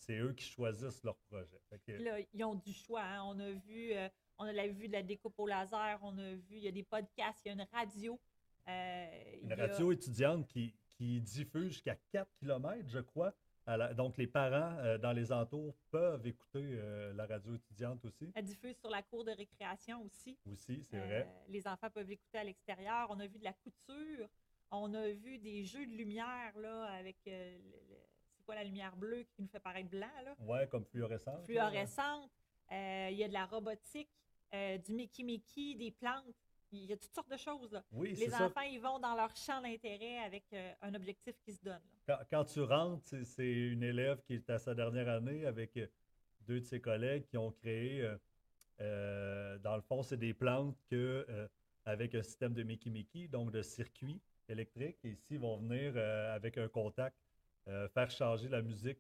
C'est 0.02 0.18
eux 0.18 0.34
qui 0.34 0.46
choisissent 0.46 1.04
leur 1.04 1.16
projet. 1.30 1.62
Que- 1.86 1.92
là, 1.92 2.18
ils 2.34 2.44
ont 2.44 2.56
du 2.56 2.74
choix. 2.74 3.04
hein. 3.04 3.22
On 3.26 3.40
a 3.40 3.52
vu, 3.52 3.94
euh, 3.94 4.10
on 4.40 4.46
a 4.46 4.52
la 4.52 4.68
vue 4.68 4.88
de 4.88 4.94
la 4.94 5.04
découpe 5.04 5.38
au 5.38 5.46
laser, 5.48 6.00
on 6.02 6.18
a 6.18 6.34
vu, 6.34 6.58
il 6.58 6.64
y 6.64 6.68
a 6.68 6.72
des 6.72 6.82
podcasts, 6.84 7.40
il 7.46 7.50
y 7.50 7.52
a 7.52 7.54
une 7.54 7.68
radio. 7.72 8.20
euh, 8.68 9.08
Une 9.44 9.52
a- 9.52 9.56
radio 9.56 9.92
étudiante 9.92 10.48
qui, 10.48 10.74
qui 10.98 11.20
diffuse 11.22 11.70
jusqu'à 11.74 11.96
4 12.12 12.30
km, 12.40 12.88
je 12.90 13.00
crois. 13.00 13.34
la- 13.68 13.94
donc, 13.94 14.18
les 14.18 14.28
parents 14.28 14.76
euh, 14.80 14.98
dans 14.98 15.14
les 15.14 15.32
entours 15.32 15.76
peuvent 15.92 16.26
écouter 16.26 16.80
la 17.16 17.26
radio 17.28 17.56
étudiante 17.56 18.04
aussi. 18.06 18.32
Elle 18.36 18.46
diffuse 18.46 18.76
sur 18.78 18.90
la 18.90 19.02
cour 19.04 19.24
de 19.24 19.32
récréation 19.32 20.02
aussi. 20.04 20.38
Aussi, 20.52 20.84
c'est 20.84 20.98
vrai. 21.00 21.28
les 21.48 21.68
enfants 21.68 21.90
peuvent 21.92 22.10
l'écouter 22.10 22.40
à 22.40 22.44
l'extérieur. 22.44 23.08
On 23.12 23.20
a 23.20 23.28
vu 23.28 23.38
de 23.38 23.44
la 23.44 23.54
couture. 23.54 24.28
On 24.72 24.94
a 24.96 25.10
vu 25.10 25.38
des 25.38 25.64
jeux 25.64 25.86
de 25.86 25.92
lumière 25.92 26.58
là, 26.58 26.86
avec 26.86 27.18
le- 27.26 27.60
c'est 28.42 28.46
quoi 28.46 28.56
la 28.56 28.64
lumière 28.64 28.96
bleue 28.96 29.24
qui 29.36 29.42
nous 29.44 29.48
fait 29.48 29.60
paraître 29.60 29.90
blanc, 29.90 30.08
là? 30.26 30.36
Ouais, 30.40 30.68
comme 30.68 30.84
fluorescente. 30.86 31.46
fluorescente. 31.46 32.30
Euh, 32.72 33.10
il 33.12 33.18
y 33.18 33.24
a 33.24 33.28
de 33.28 33.34
la 33.34 33.46
robotique, 33.46 34.10
euh, 34.54 34.78
du 34.80 34.94
Mickey 34.94 35.24
Mickey, 35.24 35.76
des 35.76 35.92
plantes. 35.92 36.26
Il 36.72 36.86
y 36.86 36.94
a 36.94 36.98
toutes 36.98 37.14
sortes 37.14 37.30
de 37.30 37.38
choses. 37.38 37.72
Là. 37.74 37.84
Oui, 37.92 38.14
Les 38.14 38.30
ça. 38.30 38.46
enfants, 38.46 38.62
ils 38.62 38.80
vont 38.80 38.98
dans 38.98 39.14
leur 39.16 39.36
champ 39.36 39.62
d'intérêt 39.62 40.20
avec 40.20 40.46
euh, 40.54 40.72
un 40.82 40.94
objectif 40.96 41.36
qui 41.44 41.54
se 41.54 41.62
donne. 41.62 41.82
Quand, 42.08 42.18
quand 42.30 42.46
tu 42.46 42.62
rentres, 42.62 43.04
c'est- 43.26 43.44
une 43.52 43.84
élève 43.84 44.22
qui 44.24 44.36
est 44.36 44.50
à 44.50 44.58
sa 44.58 44.74
dernière 44.74 45.10
année 45.10 45.46
avec 45.46 45.78
deux 46.48 46.60
de 46.62 46.66
ses 46.66 46.80
collègues 46.80 47.26
qui 47.28 47.38
ont 47.38 47.52
créé, 47.52 48.02
euh, 48.02 48.18
euh, 48.80 49.58
dans 49.60 49.76
le 49.76 49.82
fond, 49.82 50.02
c'est 50.02 50.18
des 50.18 50.34
plantes 50.34 50.78
que, 50.90 51.28
avec 51.86 52.16
un 52.16 52.24
système 52.24 52.54
de 52.54 52.64
Mickey 52.64 52.90
Mickey, 52.90 53.28
donc 53.28 53.52
de 53.52 53.62
circuit 53.62 54.20
électrique. 54.48 54.98
Et 55.04 55.10
ici, 55.12 55.36
ils 55.36 55.40
vont 55.40 55.58
venir 55.58 55.98
avec 55.98 56.58
un 56.58 56.68
contact 56.70 57.18
euh, 57.68 57.88
faire 57.90 58.10
changer 58.10 58.48
la 58.50 58.62
musique 58.62 59.00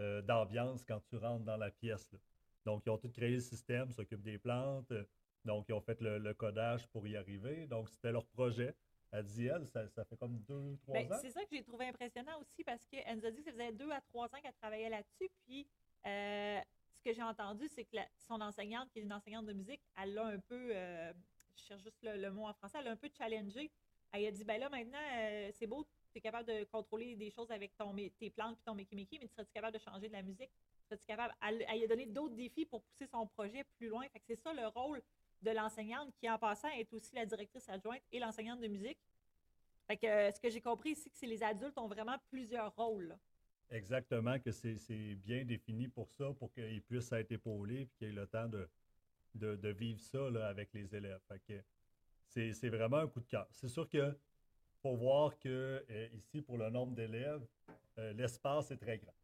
euh, 0.00 0.22
d'ambiance 0.22 0.84
quand 0.84 1.00
tu 1.08 1.16
rentres 1.16 1.44
dans 1.44 1.56
la 1.56 1.70
pièce. 1.70 2.10
là. 2.12 2.18
Donc, 2.64 2.82
ils 2.86 2.90
ont 2.90 2.98
tout 2.98 3.10
créé 3.10 3.30
le 3.34 3.40
système, 3.40 3.90
s'occupent 3.92 4.22
des 4.22 4.38
plantes. 4.38 4.90
euh, 4.92 5.04
donc, 5.44 5.66
ils 5.68 5.72
ont 5.72 5.80
fait 5.80 6.00
le, 6.00 6.18
le 6.18 6.34
codage 6.34 6.86
pour 6.88 7.06
y 7.06 7.16
arriver. 7.16 7.66
Donc, 7.66 7.88
c'était 7.88 8.10
leur 8.12 8.26
projet. 8.26 8.74
Elle 9.12 9.24
dit, 9.24 9.46
elle, 9.46 9.66
ça, 9.66 9.88
ça 9.88 10.04
fait 10.04 10.16
comme 10.16 10.38
deux, 10.40 10.76
trois 10.82 10.94
Ben, 10.94 11.12
ans. 11.12 11.18
c'est 11.20 11.30
ça 11.30 11.40
que 11.42 11.54
j'ai 11.54 11.62
trouvé 11.62 11.86
impressionnant 11.86 12.38
aussi 12.40 12.64
parce 12.64 12.84
qu'elle 12.86 13.16
nous 13.18 13.24
a 13.24 13.30
dit 13.30 13.38
que 13.38 13.44
ça 13.44 13.52
faisait 13.52 13.72
deux 13.72 13.90
à 13.92 14.00
trois 14.00 14.26
ans 14.26 14.40
qu'elle 14.42 14.52
travaillait 14.54 14.88
là-dessus. 14.90 15.30
Puis, 15.46 15.66
euh, 16.06 16.58
ce 16.92 17.00
que 17.00 17.12
j'ai 17.12 17.22
entendu, 17.22 17.68
c'est 17.68 17.84
que 17.84 17.94
la- 17.96 18.08
son 18.18 18.40
enseignante, 18.40 18.90
qui 18.90 18.98
est 18.98 19.02
une 19.02 19.12
enseignante 19.12 19.46
de 19.46 19.52
musique, 19.52 19.80
elle 20.02 20.14
l'a 20.14 20.26
un 20.26 20.40
peu, 20.40 20.70
euh, 20.74 21.12
je 21.56 21.62
cherche 21.62 21.82
juste 21.84 22.02
le, 22.02 22.16
le 22.20 22.30
mot 22.32 22.46
en 22.48 22.52
français, 22.54 22.78
elle 22.78 22.86
l'a 22.86 22.90
un 22.90 22.96
peu 22.96 23.08
challengé. 23.16 23.70
Elle 24.12 24.26
a 24.26 24.30
dit, 24.32 24.44
ben 24.44 24.58
là, 24.58 24.68
maintenant, 24.68 24.98
euh, 25.16 25.50
c'est 25.52 25.66
beau, 25.68 25.86
tu 26.16 26.18
es 26.18 26.22
capable 26.22 26.48
de 26.48 26.64
contrôler 26.64 27.14
des 27.14 27.30
choses 27.30 27.50
avec 27.50 27.76
ton, 27.76 27.94
tes 28.18 28.30
plantes 28.30 28.58
et 28.58 28.64
ton 28.64 28.74
Mickey 28.74 29.18
mais 29.20 29.28
tu 29.28 29.34
serais-tu 29.34 29.52
capable 29.52 29.74
de 29.76 29.82
changer 29.82 30.08
de 30.08 30.12
la 30.14 30.22
musique? 30.22 30.50
Serais-tu 30.86 31.04
capable? 31.06 31.34
A 31.40 31.86
donné 31.86 32.06
d'autres 32.06 32.34
défis 32.34 32.64
pour 32.64 32.82
pousser 32.82 33.06
son 33.06 33.26
projet 33.26 33.64
plus 33.76 33.88
loin. 33.88 34.08
Fait 34.08 34.20
que 34.20 34.24
c'est 34.26 34.36
ça 34.36 34.52
le 34.54 34.66
rôle 34.68 35.02
de 35.42 35.50
l'enseignante 35.50 36.14
qui, 36.18 36.30
en 36.30 36.38
passant, 36.38 36.68
est 36.70 36.90
aussi 36.94 37.14
la 37.14 37.26
directrice 37.26 37.68
adjointe 37.68 38.00
et 38.10 38.18
l'enseignante 38.18 38.60
de 38.60 38.68
musique. 38.68 38.98
Fait 39.86 39.98
que 39.98 40.06
euh, 40.06 40.32
ce 40.32 40.40
que 40.40 40.48
j'ai 40.48 40.60
compris 40.60 40.92
ici, 40.92 41.10
c'est 41.12 41.26
que 41.26 41.30
les 41.30 41.42
adultes 41.42 41.76
ont 41.76 41.86
vraiment 41.86 42.16
plusieurs 42.30 42.74
rôles. 42.74 43.14
Exactement, 43.68 44.38
que 44.38 44.52
c'est 44.52 44.76
c'est 44.76 45.16
bien 45.16 45.44
défini 45.44 45.88
pour 45.88 46.10
ça, 46.12 46.32
pour 46.38 46.50
qu'ils 46.52 46.82
puissent 46.82 47.12
être 47.12 47.32
épaulés 47.32 47.82
et 47.82 47.86
qu'ils 47.88 48.08
aient 48.08 48.12
le 48.12 48.26
temps 48.26 48.48
de, 48.48 48.68
de, 49.34 49.56
de 49.56 49.68
vivre 49.68 50.00
ça 50.00 50.30
là, 50.30 50.46
avec 50.46 50.72
les 50.72 50.94
élèves. 50.94 51.20
Fait 51.28 51.40
que 51.40 51.62
c'est 52.26 52.52
c'est 52.52 52.70
vraiment 52.70 52.98
un 52.98 53.08
coup 53.08 53.20
de 53.20 53.26
cœur. 53.26 53.46
C'est 53.50 53.68
sûr 53.68 53.88
que 53.88 54.16
faut 54.86 54.96
voir 54.96 55.38
que 55.38 55.84
euh, 55.90 56.08
ici, 56.12 56.40
pour 56.40 56.58
le 56.58 56.70
nombre 56.70 56.94
d'élèves, 56.94 57.44
euh, 57.98 58.12
l'espace 58.12 58.70
est 58.70 58.76
très 58.76 58.98
grand. 58.98 59.14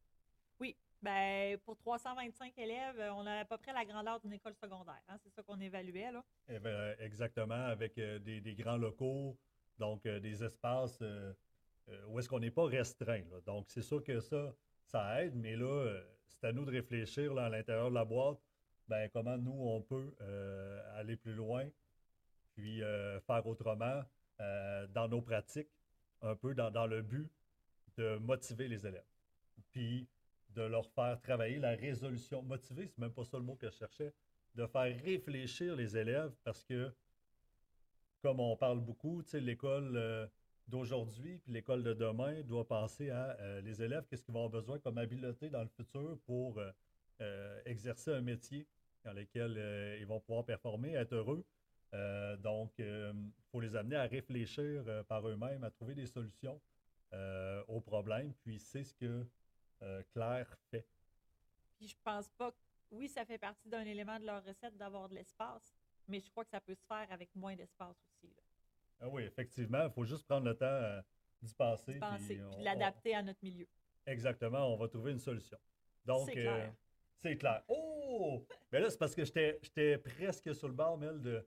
Oui, 0.58 0.76
ben 1.00 1.56
pour 1.58 1.76
325 1.76 2.58
élèves, 2.58 2.98
euh, 2.98 3.12
on 3.14 3.24
a 3.26 3.40
à 3.40 3.44
peu 3.44 3.56
près 3.58 3.72
la 3.72 3.84
grandeur 3.84 4.18
d'une 4.20 4.32
école 4.32 4.54
secondaire. 4.54 5.00
hein. 5.08 5.16
C'est 5.22 5.30
ça 5.30 5.42
qu'on 5.42 5.60
évaluait. 5.60 6.10
Là. 6.10 6.24
Eh 6.48 6.58
ben, 6.58 6.96
exactement, 6.98 7.54
avec 7.66 7.94
des, 7.94 8.40
des 8.40 8.54
grands 8.54 8.76
locaux, 8.76 9.38
donc 9.78 10.02
des 10.04 10.42
espaces 10.42 11.02
où 12.08 12.18
est-ce 12.18 12.28
qu'on 12.28 12.40
n'est 12.40 12.50
pas 12.50 12.66
restreint. 12.66 13.24
là. 13.30 13.40
Donc, 13.46 13.66
c'est 13.68 13.82
sûr 13.82 14.02
que 14.02 14.20
ça, 14.20 14.54
ça 14.84 15.22
aide, 15.22 15.34
mais 15.36 15.56
là, 15.56 16.00
c'est 16.26 16.44
à 16.44 16.52
nous 16.52 16.64
de 16.64 16.70
réfléchir 16.70 17.34
là, 17.34 17.46
à 17.46 17.48
l'intérieur 17.48 17.90
de 17.90 17.94
la 17.94 18.04
boîte, 18.04 18.38
ben, 18.88 19.08
comment 19.12 19.36
nous, 19.36 19.58
on 19.68 19.80
peut 19.80 20.12
aller 20.96 21.16
plus 21.16 21.34
loin, 21.34 21.68
puis 22.54 22.80
faire 23.26 23.46
autrement 23.46 24.02
euh, 24.42 24.86
dans 24.88 25.08
nos 25.08 25.22
pratiques, 25.22 25.70
un 26.20 26.34
peu 26.34 26.54
dans, 26.54 26.70
dans 26.70 26.86
le 26.86 27.00
but 27.00 27.30
de 27.96 28.16
motiver 28.16 28.66
les 28.66 28.86
élèves, 28.86 29.06
puis 29.70 30.08
de 30.50 30.62
leur 30.62 30.86
faire 30.90 31.20
travailler 31.20 31.58
la 31.58 31.76
résolution. 31.76 32.42
Motiver, 32.42 32.88
c'est 32.88 32.98
même 32.98 33.12
pas 33.12 33.24
ça 33.24 33.38
le 33.38 33.44
mot 33.44 33.54
que 33.54 33.70
je 33.70 33.76
cherchais, 33.76 34.12
de 34.56 34.66
faire 34.66 35.00
réfléchir 35.04 35.76
les 35.76 35.96
élèves 35.96 36.32
parce 36.42 36.64
que, 36.64 36.92
comme 38.20 38.40
on 38.40 38.56
parle 38.56 38.80
beaucoup, 38.80 39.22
l'école 39.32 39.96
euh, 39.96 40.26
d'aujourd'hui 40.66 41.38
puis 41.38 41.52
l'école 41.52 41.84
de 41.84 41.92
demain 41.94 42.42
doit 42.42 42.66
penser 42.66 43.10
à 43.10 43.36
euh, 43.40 43.60
les 43.60 43.80
élèves, 43.80 44.04
qu'est-ce 44.08 44.24
qu'ils 44.24 44.34
vont 44.34 44.44
avoir 44.46 44.60
besoin 44.60 44.78
comme 44.80 44.98
habileté 44.98 45.50
dans 45.50 45.62
le 45.62 45.68
futur 45.68 46.18
pour 46.26 46.60
exercer 47.66 48.12
un 48.12 48.20
métier 48.20 48.66
dans 49.04 49.12
lequel 49.12 49.52
ils 50.00 50.06
vont 50.06 50.18
pouvoir 50.18 50.44
performer, 50.44 50.94
être 50.94 51.14
heureux. 51.14 51.44
Euh, 51.94 52.36
donc, 52.36 52.72
il 52.78 53.12
faut 53.50 53.60
les 53.60 53.76
amener 53.76 53.96
à 53.96 54.04
réfléchir 54.04 54.84
euh, 54.86 55.02
par 55.02 55.28
eux-mêmes, 55.28 55.62
à 55.64 55.70
trouver 55.70 55.94
des 55.94 56.06
solutions 56.06 56.60
euh, 57.12 57.62
aux 57.68 57.80
problèmes. 57.80 58.32
Puis, 58.42 58.58
c'est 58.58 58.84
ce 58.84 58.94
que 58.94 59.26
euh, 59.82 60.02
Claire 60.12 60.48
fait. 60.70 60.86
Puis 61.76 61.88
je 61.88 61.96
pense 62.04 62.28
pas 62.30 62.52
que, 62.52 62.56
oui, 62.92 63.08
ça 63.08 63.24
fait 63.24 63.38
partie 63.38 63.68
d'un 63.68 63.84
élément 63.84 64.18
de 64.18 64.26
leur 64.26 64.44
recette 64.44 64.76
d'avoir 64.76 65.08
de 65.08 65.14
l'espace, 65.14 65.74
mais 66.06 66.20
je 66.20 66.30
crois 66.30 66.44
que 66.44 66.50
ça 66.50 66.60
peut 66.60 66.74
se 66.74 66.84
faire 66.86 67.06
avec 67.10 67.34
moins 67.34 67.56
d'espace 67.56 67.96
aussi. 68.08 68.28
Là. 68.28 68.42
Ah 69.00 69.08
oui, 69.08 69.24
effectivement, 69.24 69.84
il 69.84 69.90
faut 69.90 70.04
juste 70.04 70.24
prendre 70.24 70.46
le 70.46 70.56
temps 70.56 70.66
euh, 70.66 71.02
d'y 71.42 71.52
passer. 71.54 71.94
Penser, 71.98 72.36
puis 72.36 72.44
puis 72.54 72.62
l'adapter 72.64 73.14
à 73.14 73.22
notre 73.22 73.42
milieu. 73.42 73.66
exactement, 74.06 74.72
on 74.72 74.76
va 74.76 74.88
trouver 74.88 75.12
une 75.12 75.18
solution. 75.18 75.58
Donc, 76.04 76.30
C'est 76.32 76.46
euh, 76.46 76.56
clair. 76.56 76.74
c'est 77.16 77.36
clair. 77.36 77.62
Oh! 77.68 78.46
Mais 78.70 78.78
là, 78.78 78.88
c'est 78.90 78.98
parce 78.98 79.14
que 79.14 79.24
j'étais 79.24 79.58
j'étais 79.62 79.98
presque 79.98 80.54
sur 80.54 80.68
le 80.68 80.74
bord, 80.74 80.96
Mel, 80.96 81.20
de, 81.20 81.44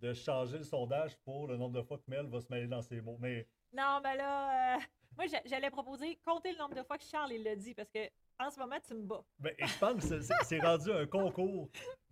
de 0.00 0.12
changer 0.12 0.58
le 0.58 0.64
sondage 0.64 1.16
pour 1.24 1.46
le 1.48 1.56
nombre 1.56 1.76
de 1.80 1.82
fois 1.82 1.98
que 1.98 2.04
Mel 2.08 2.26
va 2.26 2.40
se 2.40 2.46
mêler 2.50 2.66
dans 2.66 2.82
ses 2.82 3.00
mots. 3.00 3.16
Mais 3.20 3.46
Non, 3.72 4.00
ben 4.02 4.14
là, 4.14 4.76
euh, 4.76 4.80
moi, 5.16 5.26
j'a- 5.26 5.42
j'allais 5.44 5.70
proposer 5.70 6.18
compter 6.24 6.52
le 6.52 6.58
nombre 6.58 6.74
de 6.74 6.82
fois 6.82 6.96
que 6.98 7.04
Charles 7.04 7.32
il 7.32 7.42
l'a 7.42 7.56
dit, 7.56 7.74
parce 7.74 7.90
que 7.90 8.00
en 8.38 8.50
ce 8.50 8.58
moment, 8.60 8.76
tu 8.86 8.94
me 8.94 9.02
bats. 9.02 9.24
ben, 9.38 9.52
je 9.58 9.78
pense 9.78 10.08
que 10.08 10.20
c'est- 10.20 10.60
rendu 10.60 10.92
un 10.92 11.06
concours. 11.06 11.68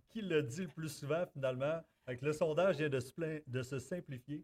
Qui 0.09 0.21
le 0.21 0.41
dit 0.43 0.61
le 0.63 0.67
plus 0.69 0.89
souvent, 0.89 1.25
finalement? 1.31 1.81
Avec 2.05 2.21
le 2.21 2.31
sondage 2.33 2.77
vient 2.77 2.89
de 2.89 2.99
se, 2.99 3.11
de 3.49 3.61
se 3.63 3.77
simplifier. 3.79 4.43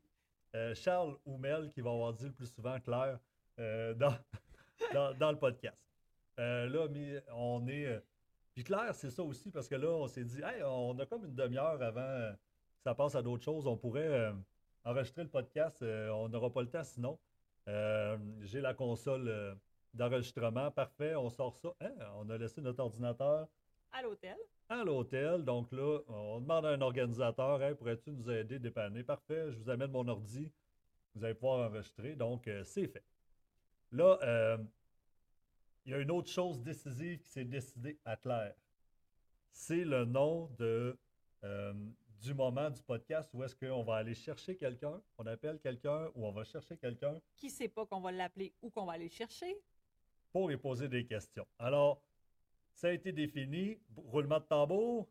Euh, 0.56 0.76
Charles 0.76 1.16
ou 1.26 1.38
Mel 1.38 1.72
qui 1.72 1.82
va 1.82 1.90
avoir 1.92 2.14
dit 2.14 2.26
le 2.26 2.32
plus 2.34 2.48
souvent 2.54 2.80
Claire 2.80 3.18
euh, 3.60 3.94
dans, 3.96 4.14
dans, 4.94 5.14
dans 5.18 5.32
le 5.32 5.40
podcast. 5.40 5.78
Euh, 6.40 6.68
là, 6.68 6.88
mais 6.90 7.24
on 7.34 7.66
est. 7.68 7.86
euh, 7.86 8.00
Puis 8.54 8.64
Claire, 8.64 8.94
c'est 8.94 9.10
ça 9.10 9.24
aussi, 9.24 9.50
parce 9.52 9.68
que 9.68 9.76
là, 9.76 9.90
on 9.90 10.08
s'est 10.08 10.24
dit, 10.26 10.42
hey, 10.44 10.62
on 10.64 10.98
a 11.00 11.06
comme 11.06 11.26
une 11.26 11.34
demi-heure 11.36 11.82
avant 11.82 12.02
que 12.02 12.38
ça 12.84 12.94
passe 12.96 13.16
à 13.16 13.22
d'autres 13.22 13.44
choses. 13.44 13.66
On 13.68 13.78
pourrait 13.78 14.08
euh, 14.08 14.34
enregistrer 14.84 15.24
le 15.24 15.30
podcast. 15.30 15.82
euh, 15.82 16.10
on 16.10 16.30
n'aura 16.30 16.50
pas 16.52 16.62
le 16.62 16.70
temps 16.70 16.84
sinon. 16.84 17.18
Euh, 17.68 18.18
J'ai 18.42 18.60
la 18.62 18.74
console 18.74 19.58
d'enregistrement. 19.94 20.70
Parfait, 20.72 21.16
on 21.16 21.30
sort 21.30 21.56
ça. 21.58 21.74
Hein, 21.82 21.94
on 22.18 22.30
a 22.30 22.38
laissé 22.38 22.62
notre 22.62 22.82
ordinateur 22.84 23.48
À 23.92 24.02
l'hôtel. 24.02 24.36
à 24.70 24.84
l'hôtel. 24.84 25.44
Donc 25.46 25.72
là, 25.72 26.00
on 26.08 26.42
demande 26.42 26.66
à 26.66 26.70
un 26.70 26.82
organisateur 26.82 27.78
pourrais-tu 27.78 28.12
nous 28.12 28.30
aider, 28.30 28.60
dépanner? 28.60 29.04
Parfait, 29.04 29.52
je 29.52 29.58
vous 29.58 29.70
amène 29.70 29.92
mon 29.92 30.08
ordi. 30.08 30.52
Vous 31.16 31.24
allez 31.24 31.36
pouvoir 31.36 31.70
enregistrer. 31.70 32.16
Donc, 32.16 32.50
c'est 32.64 32.88
fait. 32.88 33.04
Là, 33.92 34.58
il 35.86 35.92
y 35.92 35.94
a 35.96 36.00
une 36.00 36.12
autre 36.12 36.30
chose 36.30 36.62
décisive 36.62 37.20
qui 37.20 37.30
s'est 37.30 37.46
décidée 37.46 37.98
à 38.06 38.16
Claire. 38.18 38.56
C'est 39.52 39.84
le 39.86 40.06
nom 40.06 40.50
de, 40.58 40.98
euh, 41.44 41.74
du 42.24 42.34
moment 42.34 42.70
du 42.70 42.82
podcast 42.82 43.30
où 43.34 43.44
est-ce 43.44 43.54
qu'on 43.54 43.84
va 43.84 43.98
aller 43.98 44.16
chercher 44.16 44.56
quelqu'un, 44.56 45.02
on 45.18 45.26
appelle 45.28 45.60
quelqu'un 45.60 46.08
ou 46.16 46.26
on 46.26 46.32
va 46.32 46.46
chercher 46.46 46.78
quelqu'un 46.78 47.20
Qui 47.36 47.50
sait 47.50 47.68
pas 47.68 47.86
qu'on 47.86 48.00
va 48.00 48.14
l'appeler 48.14 48.54
ou 48.62 48.70
qu'on 48.70 48.86
va 48.86 48.94
aller 48.94 49.06
le 49.06 49.12
chercher? 49.12 49.58
pour 50.32 50.52
y 50.52 50.58
poser 50.58 50.88
des 50.88 51.06
questions. 51.06 51.46
Alors, 51.60 52.02
ça 52.74 52.88
a 52.88 52.92
été 52.92 53.12
défini. 53.12 53.78
Roulement 53.96 54.40
de 54.40 54.46
tambour. 54.46 55.08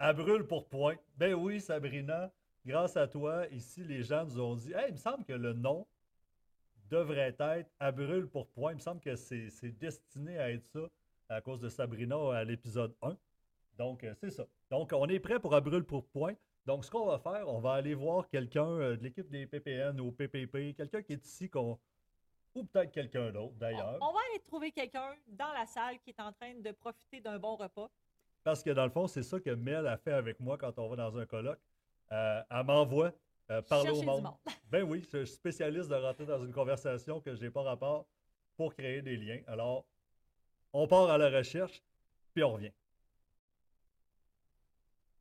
À 0.00 0.12
brûle 0.12 0.44
pour 0.48 0.68
point. 0.68 0.96
Ben 1.16 1.32
oui, 1.34 1.60
Sabrina, 1.60 2.32
grâce 2.64 2.96
à 2.96 3.06
toi, 3.06 3.46
ici, 3.52 3.84
les 3.84 4.02
gens 4.02 4.24
nous 4.24 4.40
ont 4.40 4.56
dit 4.56 4.72
Hey, 4.72 4.86
il 4.88 4.92
me 4.94 4.98
semble 4.98 5.24
que 5.24 5.32
le 5.32 5.52
nom 5.52 5.86
devrait 6.90 7.36
être 7.38 7.70
à 7.78 7.92
brûle 7.92 8.26
pour 8.26 8.48
point. 8.48 8.72
Il 8.72 8.76
me 8.76 8.80
semble 8.80 9.00
que 9.00 9.14
c'est 9.14 9.78
destiné 9.78 10.38
à 10.38 10.50
être 10.50 10.64
ça 10.66 10.90
à 11.28 11.40
cause 11.40 11.60
de 11.60 11.68
Sabrina 11.68 12.16
à 12.36 12.42
l'épisode 12.42 12.96
1. 13.00 13.16
Donc, 13.78 14.04
euh, 14.04 14.14
c'est 14.20 14.30
ça. 14.30 14.46
Donc, 14.70 14.92
on 14.92 15.06
est 15.06 15.20
prêt 15.20 15.38
pour 15.38 15.54
à 15.54 15.60
brûle 15.60 15.84
pour 15.84 16.06
point. 16.06 16.34
Donc, 16.66 16.84
ce 16.84 16.90
qu'on 16.90 17.06
va 17.06 17.18
faire, 17.18 17.48
on 17.48 17.60
va 17.60 17.74
aller 17.74 17.94
voir 17.94 18.28
quelqu'un 18.28 18.66
euh, 18.66 18.96
de 18.96 19.04
l'équipe 19.04 19.28
des 19.28 19.46
PPN 19.46 20.00
ou 20.00 20.10
PPP, 20.10 20.76
quelqu'un 20.76 21.02
qui 21.02 21.12
est 21.12 21.24
ici, 21.24 21.48
qu'on 21.48 21.78
ou 22.56 22.64
peut-être 22.64 22.90
quelqu'un 22.90 23.30
d'autre 23.30 23.54
d'ailleurs. 23.56 23.98
on 24.00 24.12
va 24.12 24.20
aller 24.30 24.40
trouver 24.40 24.72
quelqu'un 24.72 25.14
dans 25.28 25.52
la 25.52 25.66
salle 25.66 25.98
qui 26.00 26.10
est 26.10 26.20
en 26.20 26.32
train 26.32 26.54
de 26.54 26.72
profiter 26.72 27.20
d'un 27.20 27.38
bon 27.38 27.54
repas. 27.54 27.90
Parce 28.42 28.62
que 28.62 28.70
dans 28.70 28.84
le 28.84 28.90
fond, 28.90 29.06
c'est 29.06 29.22
ça 29.22 29.38
que 29.38 29.50
Mel 29.50 29.86
a 29.86 29.98
fait 29.98 30.12
avec 30.12 30.40
moi 30.40 30.56
quand 30.56 30.78
on 30.78 30.88
va 30.88 30.96
dans 30.96 31.18
un 31.18 31.26
colloque. 31.26 31.60
Euh, 32.12 32.42
elle 32.50 32.64
m'envoie 32.64 33.12
euh, 33.50 33.60
parler 33.62 33.88
chercher 33.88 34.00
au 34.00 34.04
monde. 34.04 34.22
monde. 34.22 34.34
Ben 34.70 34.82
oui, 34.82 35.00
je 35.12 35.24
suis 35.24 35.34
spécialiste 35.34 35.88
de 35.88 35.94
rentrer 35.94 36.26
dans 36.26 36.44
une 36.44 36.52
conversation 36.52 37.20
que 37.20 37.34
je 37.34 37.42
n'ai 37.42 37.50
pas 37.50 37.62
rapport 37.62 38.06
pour 38.56 38.74
créer 38.74 39.02
des 39.02 39.16
liens. 39.16 39.40
Alors, 39.46 39.84
on 40.72 40.88
part 40.88 41.10
à 41.10 41.18
la 41.18 41.28
recherche, 41.28 41.82
puis 42.34 42.42
on 42.42 42.52
revient. 42.54 42.72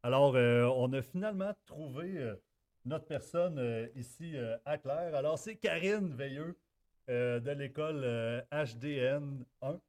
Alors, 0.06 0.36
euh, 0.36 0.66
on 0.76 0.94
a 0.94 1.02
finalement 1.02 1.52
trouvé 1.66 2.20
euh, 2.20 2.36
notre 2.86 3.08
personne 3.08 3.58
euh, 3.58 3.88
ici 3.96 4.36
à 4.64 4.78
Claire. 4.78 5.16
Alors, 5.16 5.40
c'est 5.40 5.56
Karine 5.56 6.14
Veilleux 6.14 6.56
de 7.08 7.52
l'école 7.52 8.04
HDN 8.52 9.44
1. 9.64 9.80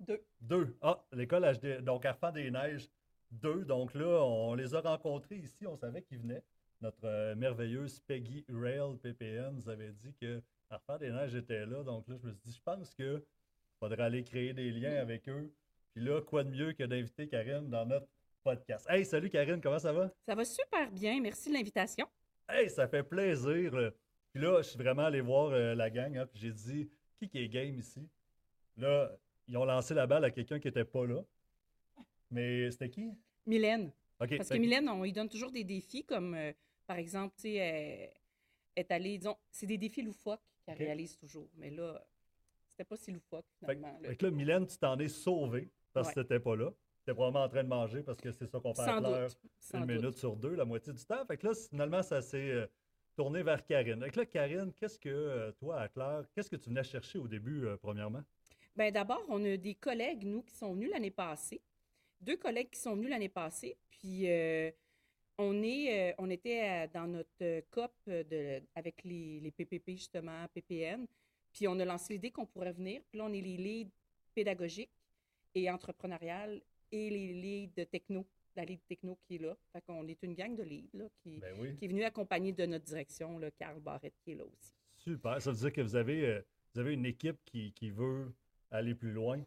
Deux. 0.00 0.22
Deux. 0.40 0.76
Ah, 0.80 1.04
l'école 1.12 1.42
HD, 1.42 1.82
donc 1.82 2.06
Arfan 2.06 2.32
des 2.32 2.50
Neiges, 2.50 2.88
deux. 3.30 3.66
Donc 3.66 3.92
là, 3.92 4.24
on 4.24 4.54
les 4.54 4.74
a 4.74 4.80
rencontrés 4.80 5.36
ici, 5.36 5.66
on 5.66 5.76
savait 5.76 6.00
qu'ils 6.00 6.20
venaient. 6.20 6.42
Notre 6.80 7.34
merveilleuse 7.34 8.00
Peggy 8.00 8.46
Rail 8.48 8.96
PPN 9.02 9.56
nous 9.56 9.68
avait 9.68 9.92
dit 9.92 10.14
que 10.18 10.40
Arfan 10.70 10.96
des 10.96 11.10
Neiges 11.10 11.34
était 11.34 11.66
là. 11.66 11.82
Donc 11.82 12.08
là, 12.08 12.16
je 12.18 12.26
me 12.28 12.32
suis 12.32 12.42
dit, 12.46 12.54
je 12.56 12.62
pense 12.62 12.94
que 12.94 13.22
faudrait 13.78 14.04
aller 14.04 14.24
créer 14.24 14.54
des 14.54 14.70
liens 14.70 14.96
avec 14.96 15.28
eux. 15.28 15.52
Puis 15.92 16.02
là, 16.02 16.22
quoi 16.22 16.44
de 16.44 16.50
mieux 16.50 16.72
que 16.72 16.84
d'inviter 16.84 17.28
Karine 17.28 17.68
dans 17.68 17.84
notre 17.84 18.06
podcast. 18.44 18.86
Hey, 18.88 19.04
salut 19.04 19.30
Karine, 19.30 19.60
comment 19.60 19.78
ça 19.78 19.92
va? 19.92 20.10
Ça 20.26 20.34
va 20.34 20.44
super 20.44 20.90
bien. 20.90 21.20
Merci 21.20 21.48
de 21.50 21.54
l'invitation. 21.54 22.06
Hey, 22.48 22.68
ça 22.70 22.88
fait 22.88 23.02
plaisir. 23.02 23.92
Puis 24.32 24.42
là, 24.42 24.62
je 24.62 24.68
suis 24.68 24.78
vraiment 24.78 25.04
allé 25.04 25.20
voir 25.20 25.50
euh, 25.52 25.74
la 25.74 25.90
gang. 25.90 26.16
hein, 26.16 26.26
puis 26.26 26.40
j'ai 26.40 26.52
dit, 26.52 26.90
qui, 27.18 27.28
qui 27.28 27.38
est 27.38 27.48
game 27.48 27.78
ici? 27.78 28.08
Là, 28.76 29.10
ils 29.46 29.56
ont 29.56 29.64
lancé 29.64 29.94
la 29.94 30.06
balle 30.06 30.24
à 30.24 30.30
quelqu'un 30.30 30.58
qui 30.58 30.68
n'était 30.68 30.84
pas 30.84 31.06
là. 31.06 31.22
Mais 32.30 32.70
c'était 32.70 32.88
qui? 32.90 33.10
Mylène. 33.46 33.92
Parce 34.18 34.48
que 34.50 34.58
Mylène, 34.58 34.88
on 34.88 35.02
lui 35.02 35.12
donne 35.12 35.28
toujours 35.28 35.50
des 35.50 35.64
défis, 35.64 36.04
comme 36.04 36.34
euh, 36.34 36.52
par 36.86 36.98
exemple, 36.98 37.34
tu 37.36 37.42
sais, 37.42 37.54
elle 37.54 38.10
est 38.76 38.90
allée, 38.92 39.18
disons, 39.18 39.36
c'est 39.50 39.66
des 39.66 39.78
défis 39.78 40.02
loufoques 40.02 40.42
qu'elle 40.64 40.76
réalise 40.78 41.16
toujours. 41.16 41.48
Mais 41.56 41.70
là, 41.70 42.04
c'était 42.70 42.84
pas 42.84 42.96
si 42.96 43.10
loufoque, 43.12 43.46
Fait, 43.60 43.74
finalement. 43.74 43.98
là. 44.00 44.08
fait 44.10 44.16
que 44.16 44.26
là, 44.26 44.30
Mylène, 44.30 44.66
tu 44.66 44.76
t'en 44.78 44.98
es 44.98 45.08
sauvé 45.08 45.70
parce 45.92 46.12
que 46.12 46.20
Ouais. 46.20 46.24
t'étais 46.26 46.40
pas 46.40 46.54
là. 46.54 46.70
Probablement 47.14 47.44
en 47.44 47.48
train 47.48 47.64
de 47.64 47.68
manger 47.68 48.02
parce 48.02 48.20
que 48.20 48.30
c'est 48.32 48.46
ça 48.46 48.58
qu'on 48.60 48.74
fait 48.74 48.82
à. 48.82 49.28
Sans 49.58 49.78
une 49.78 49.86
doute. 49.86 50.02
minute 50.02 50.16
sur 50.16 50.36
deux, 50.36 50.54
la 50.54 50.64
moitié 50.64 50.92
du 50.92 51.04
temps. 51.04 51.24
Fait 51.26 51.36
que 51.36 51.48
là, 51.48 51.54
finalement, 51.54 52.02
ça 52.02 52.22
s'est 52.22 52.50
euh, 52.50 52.66
tourné 53.16 53.42
vers 53.42 53.64
Karine. 53.64 54.02
Fait 54.02 54.10
que 54.10 54.20
là, 54.20 54.26
Karine, 54.26 54.72
qu'est-ce 54.72 54.98
que 54.98 55.08
euh, 55.08 55.52
toi, 55.52 55.80
à 55.80 55.88
Claire, 55.88 56.24
qu'est-ce 56.34 56.50
que 56.50 56.56
tu 56.56 56.70
venais 56.70 56.84
chercher 56.84 57.18
au 57.18 57.28
début, 57.28 57.66
euh, 57.66 57.76
premièrement? 57.76 58.22
Ben, 58.76 58.92
d'abord, 58.92 59.24
on 59.28 59.44
a 59.44 59.56
des 59.56 59.74
collègues, 59.74 60.24
nous, 60.24 60.42
qui 60.42 60.54
sont 60.54 60.72
venus 60.74 60.90
l'année 60.90 61.10
passée. 61.10 61.60
Deux 62.20 62.36
collègues 62.36 62.70
qui 62.70 62.80
sont 62.80 62.94
venus 62.94 63.10
l'année 63.10 63.28
passée. 63.28 63.76
Puis, 63.90 64.26
on, 65.38 65.62
est, 65.62 66.14
on 66.18 66.30
était 66.30 66.88
dans 66.88 67.06
notre 67.06 67.60
COP 67.70 67.92
de, 68.06 68.62
avec 68.74 69.02
les, 69.04 69.40
les 69.40 69.50
PPP, 69.50 69.92
justement, 69.92 70.46
PPN. 70.54 71.06
Puis, 71.52 71.66
on 71.66 71.78
a 71.80 71.84
lancé 71.84 72.14
l'idée 72.14 72.30
qu'on 72.30 72.46
pourrait 72.46 72.72
venir. 72.72 73.02
Puis 73.08 73.18
là, 73.18 73.24
on 73.24 73.32
est 73.32 73.40
les 73.40 73.56
leads 73.56 73.92
pédagogiques 74.34 74.92
et 75.54 75.70
entrepreneuriales 75.70 76.60
et 76.92 77.10
les 77.10 77.32
leads 77.34 77.74
de 77.76 77.84
techno, 77.84 78.26
la 78.56 78.64
lead 78.64 78.80
techno 78.88 79.18
qui 79.26 79.36
est 79.36 79.38
là. 79.38 79.56
Fait 79.72 79.80
qu'on 79.82 80.06
est 80.08 80.22
une 80.22 80.34
gang 80.34 80.54
de 80.56 80.62
leads 80.62 80.96
là, 80.96 81.04
qui, 81.22 81.38
Ben 81.38 81.54
oui. 81.60 81.76
qui 81.76 81.84
est 81.84 81.88
venue 81.88 82.04
accompagner 82.04 82.52
de 82.52 82.66
notre 82.66 82.84
direction, 82.84 83.38
là, 83.38 83.50
Carl 83.52 83.80
Barrette, 83.80 84.14
qui 84.24 84.32
est 84.32 84.36
là 84.36 84.44
aussi. 84.44 84.72
Super. 84.96 85.40
Ça 85.40 85.50
veut 85.50 85.56
dire 85.58 85.72
que 85.72 85.80
vous 85.80 85.96
avez, 85.96 86.26
euh, 86.26 86.42
vous 86.74 86.80
avez 86.80 86.94
une 86.94 87.06
équipe 87.06 87.38
qui, 87.44 87.72
qui 87.72 87.90
veut 87.90 88.32
aller 88.70 88.94
plus 88.94 89.12
loin 89.12 89.42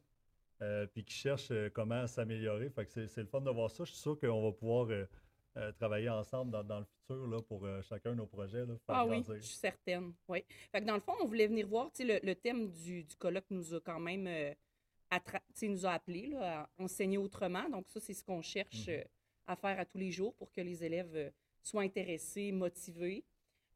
euh, 0.61 0.85
puis 0.87 1.03
qui 1.03 1.13
cherche 1.13 1.49
euh, 1.51 1.69
comment 1.73 2.07
s'améliorer. 2.07 2.69
Fait 2.69 2.85
que 2.85 2.91
c'est, 3.07 3.17
le 3.21 3.27
fun 3.27 3.41
de 3.41 3.49
voir 3.49 3.69
ça. 3.69 3.83
Je 3.83 3.91
suis 3.91 3.99
sûr 4.01 4.19
qu'on 4.19 4.43
va 4.43 4.51
pouvoir 4.51 4.87
euh, 4.89 5.71
travailler 5.73 6.09
ensemble 6.09 6.51
dans, 6.51 6.63
dans 6.63 6.79
le 6.79 6.85
futur 6.85 7.27
là, 7.27 7.41
pour 7.41 7.67
chacun 7.83 8.11
de 8.11 8.15
nos 8.17 8.25
projets. 8.25 8.65
Là, 8.65 8.73
Ah 8.87 9.05
oui, 9.05 9.23
je 9.27 9.39
suis 9.39 9.55
certaine. 9.55 10.13
Oui. 10.27 10.43
Fait 10.71 10.81
que 10.81 10.85
dans 10.85 10.95
le 10.95 11.01
fond, 11.01 11.13
on 11.21 11.25
voulait 11.27 11.47
venir 11.47 11.67
voir, 11.67 11.91
le, 11.99 12.25
le 12.25 12.35
thème 12.35 12.71
du, 12.71 13.03
du 13.03 13.15
colloque 13.17 13.49
nous 13.51 13.73
a 13.73 13.81
quand 13.81 13.99
même 13.99 14.27
sais, 15.53 15.67
nous 15.67 15.85
a 15.85 15.91
appelés 15.93 16.27
là, 16.27 16.61
à 16.61 16.69
enseigner 16.83 17.17
autrement. 17.17 17.69
Donc, 17.69 17.87
ça, 17.89 17.99
c'est 17.99 18.13
ce 18.13 18.23
qu'on 18.23 18.41
cherche 18.41 18.87
Mhm. 18.87 18.93
euh, 18.95 19.03
à 19.47 19.55
faire 19.55 19.79
à 19.79 19.85
tous 19.85 19.97
les 19.97 20.11
jours 20.11 20.33
pour 20.35 20.51
que 20.51 20.61
les 20.61 20.83
élèves 20.83 21.15
euh, 21.15 21.29
soient 21.61 21.83
intéressés, 21.83 22.51
motivés. 22.51 23.23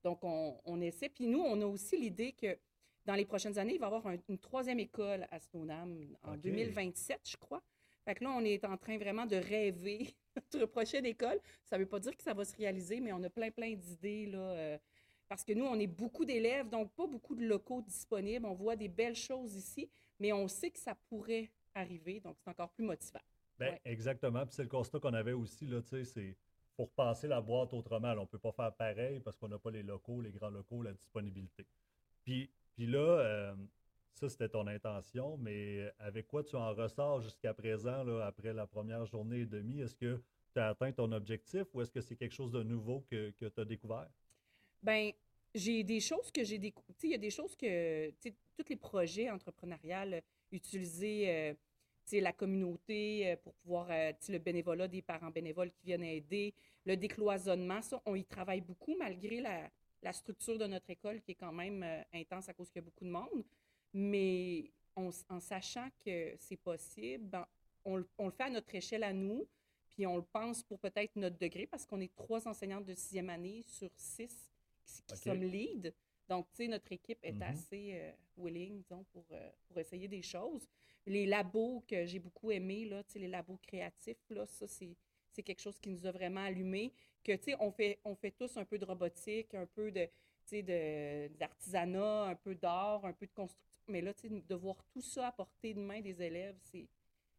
Donc, 0.04 0.20
on, 0.24 0.60
on 0.66 0.80
essaie. 0.82 1.10
Puis 1.10 1.28
nous, 1.28 1.40
on 1.42 1.62
a 1.62 1.66
aussi 1.66 1.98
l'idée 1.98 2.32
que 2.34 2.58
dans 3.06 3.16
les 3.16 3.26
prochaines 3.26 3.58
années, 3.58 3.74
il 3.76 3.80
va 3.80 3.86
y 3.86 3.88
avoir 3.94 4.08
un- 4.08 4.18
une 4.30 4.38
troisième 4.38 4.80
école 4.80 5.28
à 5.32 5.40
Stoneham 5.40 6.16
en 6.24 6.34
OK. 6.34 6.42
2027, 6.42 7.20
je 7.30 7.38
crois. 7.38 7.62
Fait 8.06 8.16
que 8.16 8.24
là, 8.24 8.32
on 8.32 8.44
est 8.44 8.64
en 8.64 8.78
train 8.78 8.98
vraiment 8.98 9.26
de 9.26 9.36
rêver 9.36 10.14
notre 10.54 10.66
prochaine 10.68 11.06
école. 11.06 11.40
Ça 11.66 11.78
ne 11.78 11.84
veut 11.84 11.90
pas 11.90 12.00
dire 12.00 12.16
que 12.16 12.24
ça 12.24 12.34
va 12.34 12.46
se 12.46 12.56
réaliser, 12.56 13.00
mais 13.02 13.12
on 13.12 13.24
a 13.24 13.30
plein, 13.30 13.52
plein 13.52 13.74
d'idées, 13.74 14.28
là. 14.28 14.40
euh, 14.40 14.78
parce 15.30 15.44
que 15.44 15.52
nous, 15.52 15.66
on 15.66 15.78
est 15.78 15.88
beaucoup 15.88 16.24
d'élèves, 16.24 16.70
donc 16.70 16.90
pas 16.94 17.06
beaucoup 17.06 17.36
de 17.36 17.46
locaux 17.46 17.82
disponibles. 17.82 18.46
On 18.46 18.54
voit 18.54 18.78
des 18.78 18.88
belles 18.88 19.16
choses 19.16 19.56
ici, 19.56 19.90
mais 20.20 20.34
on 20.34 20.48
sait 20.48 20.72
que 20.72 20.80
ça 20.80 20.96
pourrait 21.10 21.50
arriver, 21.74 22.20
donc 22.20 22.38
c'est 22.40 22.50
encore 22.50 22.72
plus 22.72 22.84
motivant. 22.86 23.22
Ben, 23.60 23.72
Ouais. 23.72 23.82
Exactement. 23.86 24.46
Puis 24.46 24.56
c'est 24.56 24.64
le 24.64 24.70
constat 24.70 25.00
qu'on 25.00 25.14
avait 25.14 25.34
aussi, 25.34 25.66
là, 25.66 25.82
tu 25.82 25.90
sais, 25.90 26.04
c'est 26.06 26.36
pour 26.76 26.90
penser 26.92 27.28
la 27.28 27.42
boîte 27.42 27.74
autrement. 27.74 28.14
là. 28.14 28.20
on 28.20 28.22
ne 28.22 28.28
peut 28.28 28.38
pas 28.38 28.52
faire 28.52 28.72
pareil 28.74 29.20
parce 29.20 29.36
qu'on 29.36 29.48
n'a 29.48 29.58
pas 29.58 29.72
les 29.72 29.82
locaux, 29.84 30.22
les 30.22 30.32
grands 30.32 30.50
locaux, 30.52 30.84
la 30.84 30.94
disponibilité. 30.94 31.66
Puis, 32.24 32.50
puis 32.76 32.86
là, 32.86 33.00
euh, 33.00 33.56
ça, 34.14 34.30
c'était 34.30 34.50
ton 34.50 34.68
intention, 34.68 35.38
mais 35.38 35.92
avec 36.00 36.28
quoi 36.28 36.44
tu 36.44 36.56
en 36.56 36.74
ressors 36.74 37.22
jusqu'à 37.22 37.54
présent, 37.54 38.04
là, 38.04 38.26
après 38.28 38.54
la 38.54 38.68
première 38.68 39.06
journée 39.06 39.40
et 39.42 39.46
demie? 39.46 39.82
Est-ce 39.82 39.96
que 39.96 40.22
tu 40.54 40.60
as 40.60 40.70
atteint 40.70 40.92
ton 40.92 41.12
objectif 41.12 41.64
ou 41.74 41.82
est-ce 41.82 41.92
que 41.92 42.02
c'est 42.02 42.16
quelque 42.16 42.34
chose 42.36 42.52
de 42.52 42.62
nouveau 42.64 43.04
que, 43.10 43.32
que 43.32 43.46
tu 43.48 43.60
as 43.60 43.66
découvert? 43.66 44.08
Ben, 44.84 45.12
j'ai 45.58 45.84
des 45.84 46.00
choses 46.00 46.32
que 46.32 46.44
j'ai 46.44 46.58
découvertes. 46.58 47.04
Il 47.04 47.12
y 47.12 47.16
a 47.16 47.18
des 47.18 47.30
choses 47.30 47.56
que, 47.56 48.10
tous 48.22 48.70
les 48.70 48.76
projets 48.76 49.30
entrepreneuriales, 49.30 50.22
utiliser 50.52 51.30
euh, 51.30 51.54
tu 52.08 52.16
sais, 52.16 52.22
la 52.22 52.32
communauté 52.32 53.32
euh, 53.32 53.36
pour 53.36 53.54
pouvoir, 53.56 53.88
euh, 53.92 54.14
le 54.30 54.38
bénévolat 54.38 54.88
des 54.88 55.02
parents 55.02 55.30
bénévoles 55.30 55.72
qui 55.72 55.88
viennent 55.88 56.06
aider, 56.06 56.54
le 56.86 56.96
décloisonnement, 56.96 57.82
ça, 57.82 58.02
on 58.06 58.16
y 58.16 58.24
travaille 58.24 58.62
beaucoup 58.62 58.96
malgré 58.98 59.42
la, 59.42 59.70
structure 60.14 60.58
de 60.58 60.68
notre 60.68 60.90
école 60.90 61.20
qui 61.22 61.32
est 61.32 61.36
quand 61.36 61.52
même 61.52 61.84
euh, 61.84 62.02
intense 62.14 62.48
à 62.48 62.54
cause 62.54 62.70
qu'il 62.70 62.78
y 62.78 62.80
a 62.80 62.86
beaucoup 62.86 63.04
de 63.04 63.10
monde. 63.10 63.44
Mais 63.94 64.72
en 64.96 65.40
sachant 65.42 65.90
que 66.06 66.34
c'est 66.40 66.56
possible, 66.56 67.26
ben, 67.26 67.46
on, 67.84 68.04
on 68.18 68.26
le 68.28 68.32
fait 68.32 68.44
à 68.44 68.50
notre 68.50 68.74
échelle 68.74 69.04
à 69.04 69.12
nous, 69.12 69.46
puis 69.90 70.08
on 70.08 70.16
le 70.16 70.24
pense 70.24 70.64
pour 70.64 70.80
peut-être 70.80 71.18
notre 71.18 71.38
degré, 71.38 71.68
parce 71.68 71.86
qu'on 71.86 72.00
est 72.00 72.16
trois 72.16 72.48
enseignantes 72.48 72.86
de 72.86 72.94
sixième 72.94 73.30
année 73.30 73.64
sur 73.64 73.90
six 73.98 74.50
qui, 75.08 75.18
sommes 75.18 75.44
lead. 75.44 75.94
Donc, 76.28 76.48
tu 76.52 76.64
sais, 76.64 76.68
notre 76.68 76.92
équipe 76.92 77.20
est 77.24 77.32
Mhm. 77.34 77.42
assez 77.44 77.92
euh, 77.94 78.12
willing, 78.38 78.82
disons, 78.82 79.04
pour, 79.14 79.26
euh, 79.32 79.50
pour 79.68 79.80
essayer 79.80 80.08
des 80.08 80.22
choses. 80.22 80.68
Les 81.06 81.26
labos 81.26 81.84
que 81.88 82.06
j'ai 82.06 82.20
beaucoup 82.20 82.52
aimés, 82.52 82.86
là, 82.86 83.04
tu 83.04 83.14
sais, 83.14 83.20
les 83.20 83.30
labos 83.30 83.58
créatifs, 83.64 84.30
là, 84.30 84.46
ça, 84.46 84.68
c'est, 84.68 84.96
c'est 85.32 85.42
quelque 85.44 85.62
chose 85.62 85.80
qui 85.80 85.90
nous 85.90 86.06
a 86.06 86.12
vraiment 86.12 86.42
allumés. 86.44 86.92
Que, 87.24 87.32
tu 87.34 87.44
sais, 87.52 87.56
on 87.60 87.72
fait, 87.72 88.00
on 88.04 88.16
fait 88.16 88.32
tous 88.32 88.58
un 88.58 88.66
peu 88.66 88.78
de 88.78 88.84
robotique, 88.86 89.54
un 89.54 89.66
peu 89.68 89.90
de, 89.92 90.06
tu 90.46 90.64
sais, 90.66 91.30
d'artisanat, 91.40 92.24
un 92.26 92.36
peu 92.36 92.56
d'art, 92.56 93.06
un 93.06 93.14
peu 93.14 93.26
de 93.26 93.34
construction. 93.34 93.84
Mais 93.88 94.02
là, 94.02 94.14
tu 94.14 94.28
sais, 94.28 94.30
de 94.30 94.56
voir 94.56 94.84
tout 94.92 95.02
ça 95.02 95.28
à 95.28 95.32
portée 95.32 95.74
de 95.74 95.80
main 95.80 96.02
des 96.02 96.22
élèves, 96.22 96.58
c'est... 96.62 96.88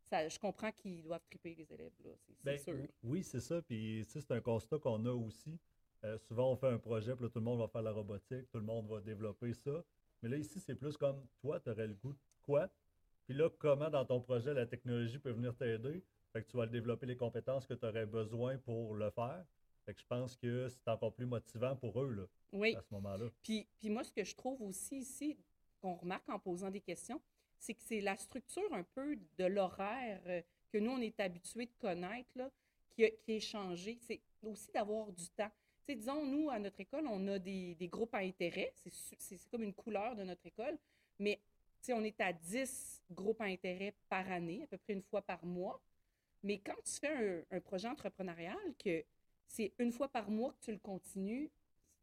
Ça, 0.09 0.27
je 0.27 0.39
comprends 0.39 0.73
qu'ils 0.73 1.03
doivent 1.03 1.27
triper, 1.29 1.55
les 1.55 1.71
élèves, 1.71 1.93
là, 2.03 2.11
c'est, 2.17 2.43
Ben, 2.43 2.59
sûr. 2.59 2.79
Oui, 3.03 3.23
c'est 3.23 3.41
ça. 3.41 3.61
Puis, 3.61 4.03
tu 4.07 4.13
sais, 4.13 4.21
c'est 4.23 4.33
un 4.33 4.41
constat 4.41 4.79
qu'on 4.79 5.05
a 5.05 5.13
aussi. 5.13 5.59
Euh, 6.05 6.17
souvent, 6.19 6.53
on 6.53 6.57
fait 6.57 6.69
un 6.69 6.79
projet, 6.79 7.15
puis 7.15 7.25
là, 7.25 7.31
tout 7.31 7.39
le 7.41 7.45
monde 7.45 7.59
va 7.59 7.69
faire 7.69 7.83
la 7.83 7.91
robotique, 7.93 8.49
tout 8.51 8.59
le 8.59 8.65
monde 8.65 8.87
va 8.89 9.01
développer 9.01 9.53
ça. 9.53 9.85
Mais 10.23 10.29
là, 10.29 10.37
ici, 10.37 10.61
c'est 10.61 10.75
plus 10.75 10.97
comme 10.97 11.25
toi, 11.41 11.59
tu 11.61 11.71
aurais 11.71 11.87
le 11.89 11.95
goût 11.95 12.13
de 12.13 12.19
quoi? 12.43 12.69
Puis 13.27 13.37
là, 13.37 13.51
comment 13.59 13.91
dans 13.91 14.05
ton 14.05 14.21
projet 14.21 14.55
la 14.55 14.67
technologie 14.67 15.19
peut 15.19 15.33
venir 15.33 15.55
t'aider? 15.57 16.03
Fait 16.33 16.43
que 16.43 16.49
tu 16.51 16.57
vas 16.57 16.67
développer 16.67 17.07
les 17.07 17.17
compétences 17.17 17.67
que 17.67 17.75
tu 17.75 17.85
aurais 17.87 18.07
besoin 18.07 18.59
pour 18.59 18.95
le 18.95 19.11
faire. 19.11 19.45
Fait 19.85 19.95
que 19.95 20.01
je 20.01 20.07
pense 20.07 20.37
que 20.37 20.69
c'est 20.69 20.89
encore 20.89 21.13
plus 21.15 21.27
motivant 21.27 21.75
pour 21.77 22.01
eux, 22.01 22.13
là, 22.13 22.25
Oui. 22.53 22.75
à 22.77 22.83
ce 22.83 22.93
moment-là. 22.95 23.27
Puis, 23.43 23.67
puis 23.79 23.91
moi, 23.91 24.05
ce 24.05 24.13
que 24.13 24.23
je 24.25 24.37
trouve 24.37 24.63
aussi 24.63 24.99
ici, 24.99 25.37
qu'on 25.81 25.95
remarque 25.95 26.29
en 26.29 26.39
posant 26.39 26.71
des 26.71 26.81
questions, 26.81 27.21
c'est 27.59 27.75
que 27.75 27.83
c'est 27.83 28.01
la 28.01 28.17
structure 28.17 28.73
un 28.73 28.83
peu 28.85 29.17
de 29.37 29.45
l'horaire 29.47 30.21
euh, 30.27 30.43
que 30.73 30.79
nous, 30.79 30.93
on 30.93 31.01
est 31.01 31.19
habitués 31.19 31.67
de 31.67 31.73
connaître, 31.81 32.31
là, 32.37 32.51
qui, 32.91 33.05
a- 33.05 33.11
qui 33.11 33.33
est 33.33 33.41
changée. 33.41 33.99
C'est 34.03 34.21
aussi 34.43 34.71
d'avoir 34.73 35.11
du 35.13 35.29
temps. 35.31 35.51
Disons, 35.97 36.25
nous, 36.25 36.51
à 36.51 36.59
notre 36.59 36.81
école, 36.81 37.07
on 37.07 37.27
a 37.29 37.39
des, 37.39 37.75
des 37.75 37.89
groupes 37.89 38.15
à 38.15 38.19
intérêt. 38.19 38.73
C'est 38.75 39.39
comme 39.51 39.63
une 39.63 39.75
couleur 39.75 40.15
de 40.17 40.25
notre 40.25 40.47
école. 40.47 40.77
Mais, 41.19 41.41
on 41.91 42.05
est 42.05 42.21
à 42.21 42.33
10 42.33 43.03
groupes 43.11 43.41
à 43.41 43.45
intérêt 43.45 43.95
par 44.09 44.31
année, 44.31 44.63
à 44.63 44.67
peu 44.67 44.77
près 44.79 44.93
une 44.93 45.03
fois 45.03 45.23
par 45.23 45.45
mois. 45.45 45.81
Mais 46.43 46.59
quand 46.59 46.77
tu 46.85 46.93
fais 47.01 47.45
un, 47.51 47.57
un 47.57 47.61
projet 47.61 47.89
entrepreneurial, 47.89 48.59
que 48.79 49.05
c'est 49.47 49.73
une 49.79 49.93
fois 49.93 50.09
par 50.09 50.31
mois 50.31 50.53
que 50.53 50.65
tu 50.67 50.73
le 50.73 50.79
continues, 50.79 51.51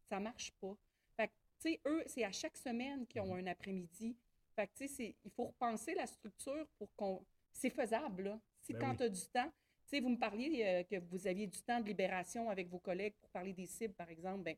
ça 0.08 0.20
marche 0.20 0.52
pas. 0.60 0.76
Fait 1.16 1.28
que, 1.28 1.32
tu 1.60 1.72
sais, 1.72 1.80
eux, 1.86 2.02
c'est 2.06 2.24
à 2.24 2.32
chaque 2.32 2.56
semaine 2.56 3.06
qu'ils 3.06 3.20
ont 3.20 3.34
un 3.34 3.46
après-midi. 3.46 4.16
Fait 4.54 4.66
que, 4.66 4.72
tu 4.74 4.88
sais, 4.88 5.14
il 5.24 5.30
faut 5.30 5.46
repenser 5.46 5.94
la 5.94 6.06
structure 6.06 6.66
pour 6.78 6.94
qu'on... 6.96 7.24
C'est 7.52 7.70
faisable, 7.70 8.24
là. 8.24 8.40
Si 8.60 8.72
Ben 8.72 8.80
quand 8.80 8.90
oui. 8.90 8.96
tu 8.96 9.02
as 9.04 9.08
du 9.08 9.26
temps... 9.28 9.52
Tu 9.88 9.96
sais, 9.96 10.00
vous 10.00 10.08
me 10.08 10.18
parliez 10.18 10.62
euh, 10.64 10.82
que 10.82 10.96
vous 11.10 11.26
aviez 11.26 11.46
du 11.46 11.60
temps 11.62 11.80
de 11.80 11.86
libération 11.86 12.50
avec 12.50 12.68
vos 12.68 12.78
collègues 12.78 13.14
pour 13.20 13.30
parler 13.30 13.52
des 13.52 13.66
cibles, 13.66 13.94
par 13.94 14.10
exemple. 14.10 14.42
Ben, 14.42 14.56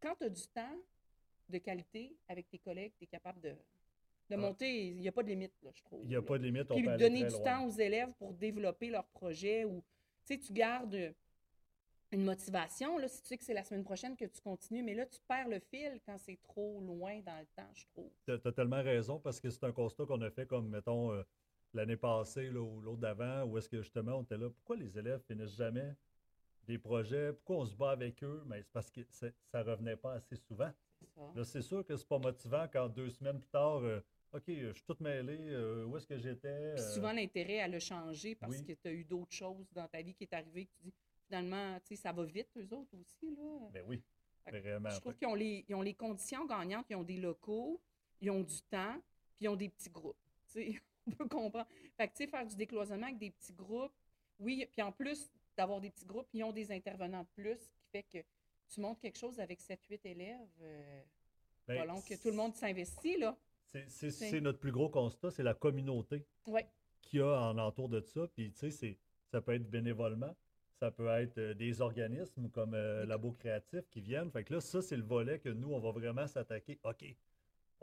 quand 0.00 0.14
tu 0.16 0.24
as 0.24 0.30
du 0.30 0.46
temps 0.48 0.76
de 1.48 1.58
qualité 1.58 2.16
avec 2.28 2.48
tes 2.48 2.58
collègues, 2.58 2.92
tu 2.96 3.04
es 3.04 3.06
capable 3.06 3.40
de, 3.42 3.50
de 3.50 3.56
Ah. 4.30 4.36
monter. 4.38 4.86
Il 4.88 5.00
n'y 5.00 5.08
a 5.08 5.12
pas 5.12 5.22
de 5.22 5.28
limite, 5.28 5.52
là, 5.62 5.70
je 5.74 5.82
trouve. 5.82 6.00
Il 6.02 6.08
n'y 6.08 6.14
a 6.14 6.20
là. 6.20 6.26
pas 6.26 6.38
de 6.38 6.44
limite, 6.44 6.70
on 6.70 6.74
Puis 6.76 6.84
peut 6.84 6.90
aller 6.92 7.02
donner 7.04 7.24
du 7.24 7.30
loin. 7.34 7.42
temps 7.42 7.66
aux 7.66 7.70
élèves 7.72 8.12
pour 8.18 8.32
développer 8.32 8.88
leur 8.88 9.04
projet 9.08 9.64
ou, 9.66 9.82
tu 10.24 10.34
sais, 10.34 10.38
tu 10.38 10.52
gardes 10.54 11.14
une 12.10 12.24
motivation, 12.24 12.96
là, 12.96 13.08
si 13.08 13.20
tu 13.22 13.28
sais 13.28 13.36
que 13.36 13.44
c'est 13.44 13.54
la 13.54 13.64
semaine 13.64 13.82
prochaine 13.84 14.16
que 14.16 14.24
tu 14.24 14.40
continues, 14.40 14.82
mais 14.84 14.94
là, 14.94 15.04
tu 15.04 15.18
perds 15.26 15.48
le 15.48 15.58
fil 15.58 16.00
quand 16.06 16.16
c'est 16.16 16.38
trop 16.42 16.80
loin 16.80 17.20
dans 17.20 17.38
le 17.38 17.46
temps, 17.56 17.68
je 17.74 17.84
trouve. 17.88 18.08
Tu 18.24 18.30
as 18.32 18.52
tellement 18.52 18.82
raison 18.82 19.18
parce 19.18 19.40
que 19.40 19.50
c'est 19.50 19.64
un 19.64 19.72
constat 19.72 20.06
qu'on 20.06 20.20
a 20.22 20.30
fait 20.30 20.46
comme, 20.46 20.68
mettons, 20.68 21.10
euh, 21.12 21.22
l'année 21.74 21.96
passée 21.96 22.48
l'autre 22.50 22.96
d'avant, 22.96 23.44
où 23.44 23.58
est-ce 23.58 23.68
que 23.68 23.82
justement 23.82 24.16
on 24.16 24.22
était 24.22 24.38
là. 24.38 24.48
Pourquoi 24.50 24.76
les 24.76 24.96
élèves 24.98 25.20
finissent 25.26 25.56
jamais 25.56 25.94
des 26.66 26.78
projets? 26.78 27.32
Pourquoi 27.32 27.56
on 27.56 27.66
se 27.66 27.74
bat 27.74 27.90
avec 27.90 28.22
eux? 28.22 28.42
Mais 28.46 28.62
c'est 28.62 28.72
parce 28.72 28.90
que 28.90 29.00
ça 29.10 29.62
revenait 29.62 29.96
pas 29.96 30.14
assez 30.14 30.36
souvent. 30.36 30.70
C'est 31.00 31.08
ça. 31.08 31.32
Là, 31.34 31.44
c'est 31.44 31.62
sûr 31.62 31.84
que 31.84 31.96
c'est 31.96 32.08
pas 32.08 32.18
motivant 32.18 32.66
quand 32.72 32.88
deux 32.88 33.10
semaines 33.10 33.38
plus 33.38 33.50
tard, 33.50 33.78
euh, 33.82 34.00
OK, 34.32 34.44
je 34.48 34.72
suis 34.72 34.84
tout 34.84 34.96
mêlé, 35.00 35.36
euh, 35.38 35.84
où 35.84 35.96
est-ce 35.96 36.06
que 36.06 36.18
j'étais? 36.18 36.48
Euh, 36.48 36.76
souvent, 36.94 37.12
l'intérêt 37.12 37.60
à 37.60 37.68
le 37.68 37.78
changer 37.78 38.34
parce 38.34 38.56
oui. 38.56 38.64
que 38.64 38.72
tu 38.72 38.88
as 38.88 38.92
eu 38.92 39.04
d'autres 39.04 39.32
choses 39.32 39.70
dans 39.72 39.86
ta 39.86 40.02
vie 40.02 40.14
qui 40.14 40.24
est 40.24 40.34
arrivé 40.34 40.66
que 40.66 40.70
tu 40.72 40.84
dis, 40.84 40.94
finalement, 41.26 41.78
tu 41.80 41.94
sais, 41.94 42.02
ça 42.02 42.12
va 42.12 42.24
vite, 42.24 42.48
eux 42.56 42.74
autres 42.74 42.96
aussi, 42.98 43.34
là. 43.36 43.70
ben 43.72 43.84
oui, 43.86 44.02
Fait 44.44 44.58
vraiment. 44.58 44.90
Je 44.90 45.00
trouve 45.00 45.14
qu'ils 45.14 45.28
ont 45.28 45.34
les, 45.34 45.64
ils 45.68 45.74
ont 45.74 45.82
les 45.82 45.94
conditions 45.94 46.46
gagnantes, 46.46 46.86
ils 46.90 46.96
ont 46.96 47.04
des 47.04 47.18
locaux, 47.18 47.80
ils 48.20 48.30
ont 48.30 48.42
du 48.42 48.60
temps, 48.62 49.00
puis 49.36 49.44
ils 49.44 49.48
ont 49.48 49.56
des 49.56 49.68
petits 49.68 49.90
groupes. 49.90 50.16
Tu 50.48 50.72
sais, 50.72 50.82
on 51.06 51.10
peut 51.10 51.28
comprendre. 51.28 51.66
Fait 51.96 52.08
que, 52.08 52.12
tu 52.14 52.24
sais, 52.24 52.26
faire 52.30 52.46
du 52.46 52.56
décloisonnement 52.56 53.06
avec 53.06 53.18
des 53.18 53.30
petits 53.30 53.52
groupes, 53.52 53.92
oui, 54.38 54.66
puis 54.72 54.82
en 54.82 54.92
plus 54.92 55.30
d'avoir 55.56 55.80
des 55.80 55.90
petits 55.90 56.06
groupes, 56.06 56.28
ils 56.32 56.42
ont 56.44 56.52
des 56.52 56.72
intervenants 56.72 57.22
de 57.22 57.42
plus, 57.42 57.56
ce 57.56 57.68
qui 57.78 57.86
fait 57.92 58.02
que 58.02 58.18
tu 58.72 58.80
montres 58.80 59.00
quelque 59.00 59.18
chose 59.18 59.38
avec 59.40 59.60
7-8 59.60 60.00
élèves. 60.04 60.48
Euh, 60.62 61.02
Ben, 61.66 61.78
pas 61.78 61.84
long 61.86 62.00
que 62.02 62.14
tout 62.20 62.28
le 62.28 62.34
monde 62.36 62.54
s'investit, 62.54 63.16
là. 63.16 63.36
C'est- 63.64 64.40
notre 64.40 64.58
plus 64.58 64.70
gros 64.72 64.88
constat, 64.90 65.30
c'est 65.30 65.42
la 65.42 65.54
communauté 65.54 66.24
qu'il 67.00 67.20
y 67.20 67.22
a 67.22 67.40
en 67.50 67.56
entour 67.58 67.88
de 67.88 68.00
ça. 68.00 68.26
Puis, 68.34 68.52
tu 68.52 68.70
sais, 68.70 68.98
ça 69.30 69.40
peut 69.40 69.54
être 69.54 69.68
bénévolement, 69.70 70.34
ça 70.78 70.90
peut 70.90 71.08
être 71.08 71.38
euh, 71.38 71.54
des 71.54 71.80
organismes 71.80 72.50
comme 72.50 72.74
euh, 72.74 73.06
Labo 73.06 73.32
Créatif 73.32 73.88
qui 73.90 74.00
viennent. 74.00 74.30
Fait 74.30 74.44
que 74.44 74.54
là, 74.54 74.60
ça, 74.60 74.82
c'est 74.82 74.96
le 74.96 75.02
volet 75.04 75.38
que 75.38 75.48
nous, 75.48 75.72
on 75.72 75.80
va 75.80 75.90
vraiment 75.92 76.26
s'attaquer. 76.26 76.78
OK, 76.84 77.04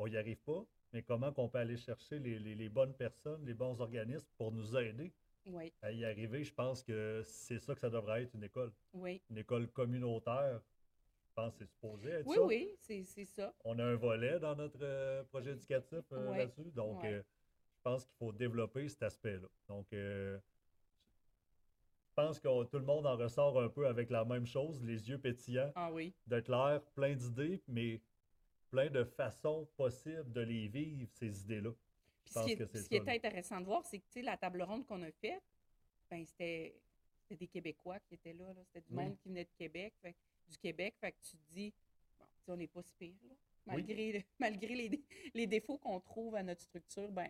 on 0.01 0.07
n'y 0.07 0.17
arrive 0.17 0.39
pas, 0.41 0.65
mais 0.93 1.03
comment 1.03 1.31
qu'on 1.31 1.47
peut 1.47 1.59
aller 1.59 1.77
chercher 1.77 2.19
les, 2.19 2.39
les- 2.39 2.55
les 2.55 2.69
bonnes 2.69 2.93
personnes, 2.93 3.45
les 3.45 3.53
bons 3.53 3.79
organismes 3.79 4.27
pour 4.37 4.51
nous 4.51 4.75
aider 4.75 5.13
oui, 5.45 5.71
à 5.81 5.91
y 5.91 6.03
arriver? 6.05 6.43
Je 6.43 6.53
pense 6.53 6.83
que 6.83 7.21
c'est 7.23 7.59
ça 7.59 7.73
que 7.75 7.79
ça 7.79 7.89
devrait 7.89 8.23
être 8.23 8.33
une 8.33 8.43
école. 8.43 8.71
oui. 8.93 9.21
Une 9.29 9.37
école 9.37 9.67
communautaire, 9.69 10.59
je 11.27 11.33
pense 11.35 11.53
que 11.53 11.59
c'est 11.59 11.69
supposé 11.71 12.09
être 12.09 12.27
Oui, 12.27 12.35
ça. 12.35 12.43
oui, 12.45 12.75
c'est 12.79 13.03
c'est 13.03 13.25
ça. 13.25 13.53
On 13.63 13.77
a 13.79 13.83
un 13.85 13.95
volet 13.95 14.39
dans 14.39 14.55
notre 14.55 14.79
euh, 14.81 15.23
projet 15.25 15.51
éducatif 15.51 16.03
euh, 16.11 16.35
là-dessus. 16.35 16.71
Donc, 16.71 17.03
euh, 17.05 17.21
je 17.77 17.81
pense 17.83 18.05
qu'il 18.05 18.15
faut 18.17 18.31
développer 18.33 18.89
cet 18.89 19.03
aspect-là. 19.03 19.47
Donc, 19.67 19.87
euh, 19.93 20.37
je 22.09 22.13
pense 22.15 22.39
que 22.39 22.63
tout 22.65 22.79
le 22.79 22.85
monde 22.85 23.05
en 23.05 23.15
ressort 23.15 23.59
un 23.61 23.69
peu 23.69 23.87
avec 23.87 24.09
la 24.09 24.25
même 24.25 24.45
chose, 24.45 24.83
les 24.83 25.09
yeux 25.09 25.17
pétillants, 25.19 25.71
Ah 25.75 25.91
oui, 25.91 26.13
d'être 26.27 26.49
l'air, 26.49 26.81
plein 26.95 27.15
d'idées, 27.15 27.61
mais 27.67 28.01
plein 28.71 28.89
de 28.89 29.03
façons 29.03 29.67
possibles 29.77 30.31
de 30.31 30.41
les 30.41 30.67
vivre, 30.69 31.09
ces 31.13 31.41
idées-là. 31.41 31.71
Puis 32.23 32.33
ce 32.33 32.39
qui, 32.45 32.51
est, 32.53 32.75
ce 32.77 32.87
qui 32.89 32.97
intéressant 33.09 33.59
de 33.59 33.65
voir, 33.65 33.85
c'est 33.85 33.99
que 33.99 34.19
la 34.21 34.37
table 34.37 34.61
ronde 34.63 34.85
qu'on 34.85 35.01
a 35.03 35.11
faite, 35.11 35.43
ben, 36.09 36.25
c'était 36.25 36.73
des 37.29 37.47
Québécois 37.47 37.99
qui 37.99 38.15
étaient 38.15 38.33
là. 38.33 38.47
là. 38.53 38.61
C'était 38.65 38.81
du 38.81 38.95
Oui. 38.95 39.03
monde 39.03 39.17
qui 39.17 39.29
venait 39.29 39.43
de 39.45 39.49
Québec, 39.57 39.93
fait- 40.01 40.15
du 40.49 40.57
Québec. 40.57 40.95
Fait 40.99 41.11
que 41.11 41.17
tu 41.21 41.37
te 41.37 41.51
dis, 41.53 41.73
bon, 42.17 42.25
on 42.47 42.57
n'est 42.57 42.67
pas 42.67 42.81
si 42.81 42.93
pire. 42.95 43.13
Là. 43.27 43.35
Malgré, 43.65 44.25
malgré 44.39 44.75
les, 44.75 44.89
dé- 44.89 45.03
les 45.33 45.47
défauts 45.47 45.77
qu'on 45.77 45.99
trouve 45.99 46.35
à 46.35 46.43
notre 46.43 46.61
structure, 46.61 47.09
ben, 47.11 47.29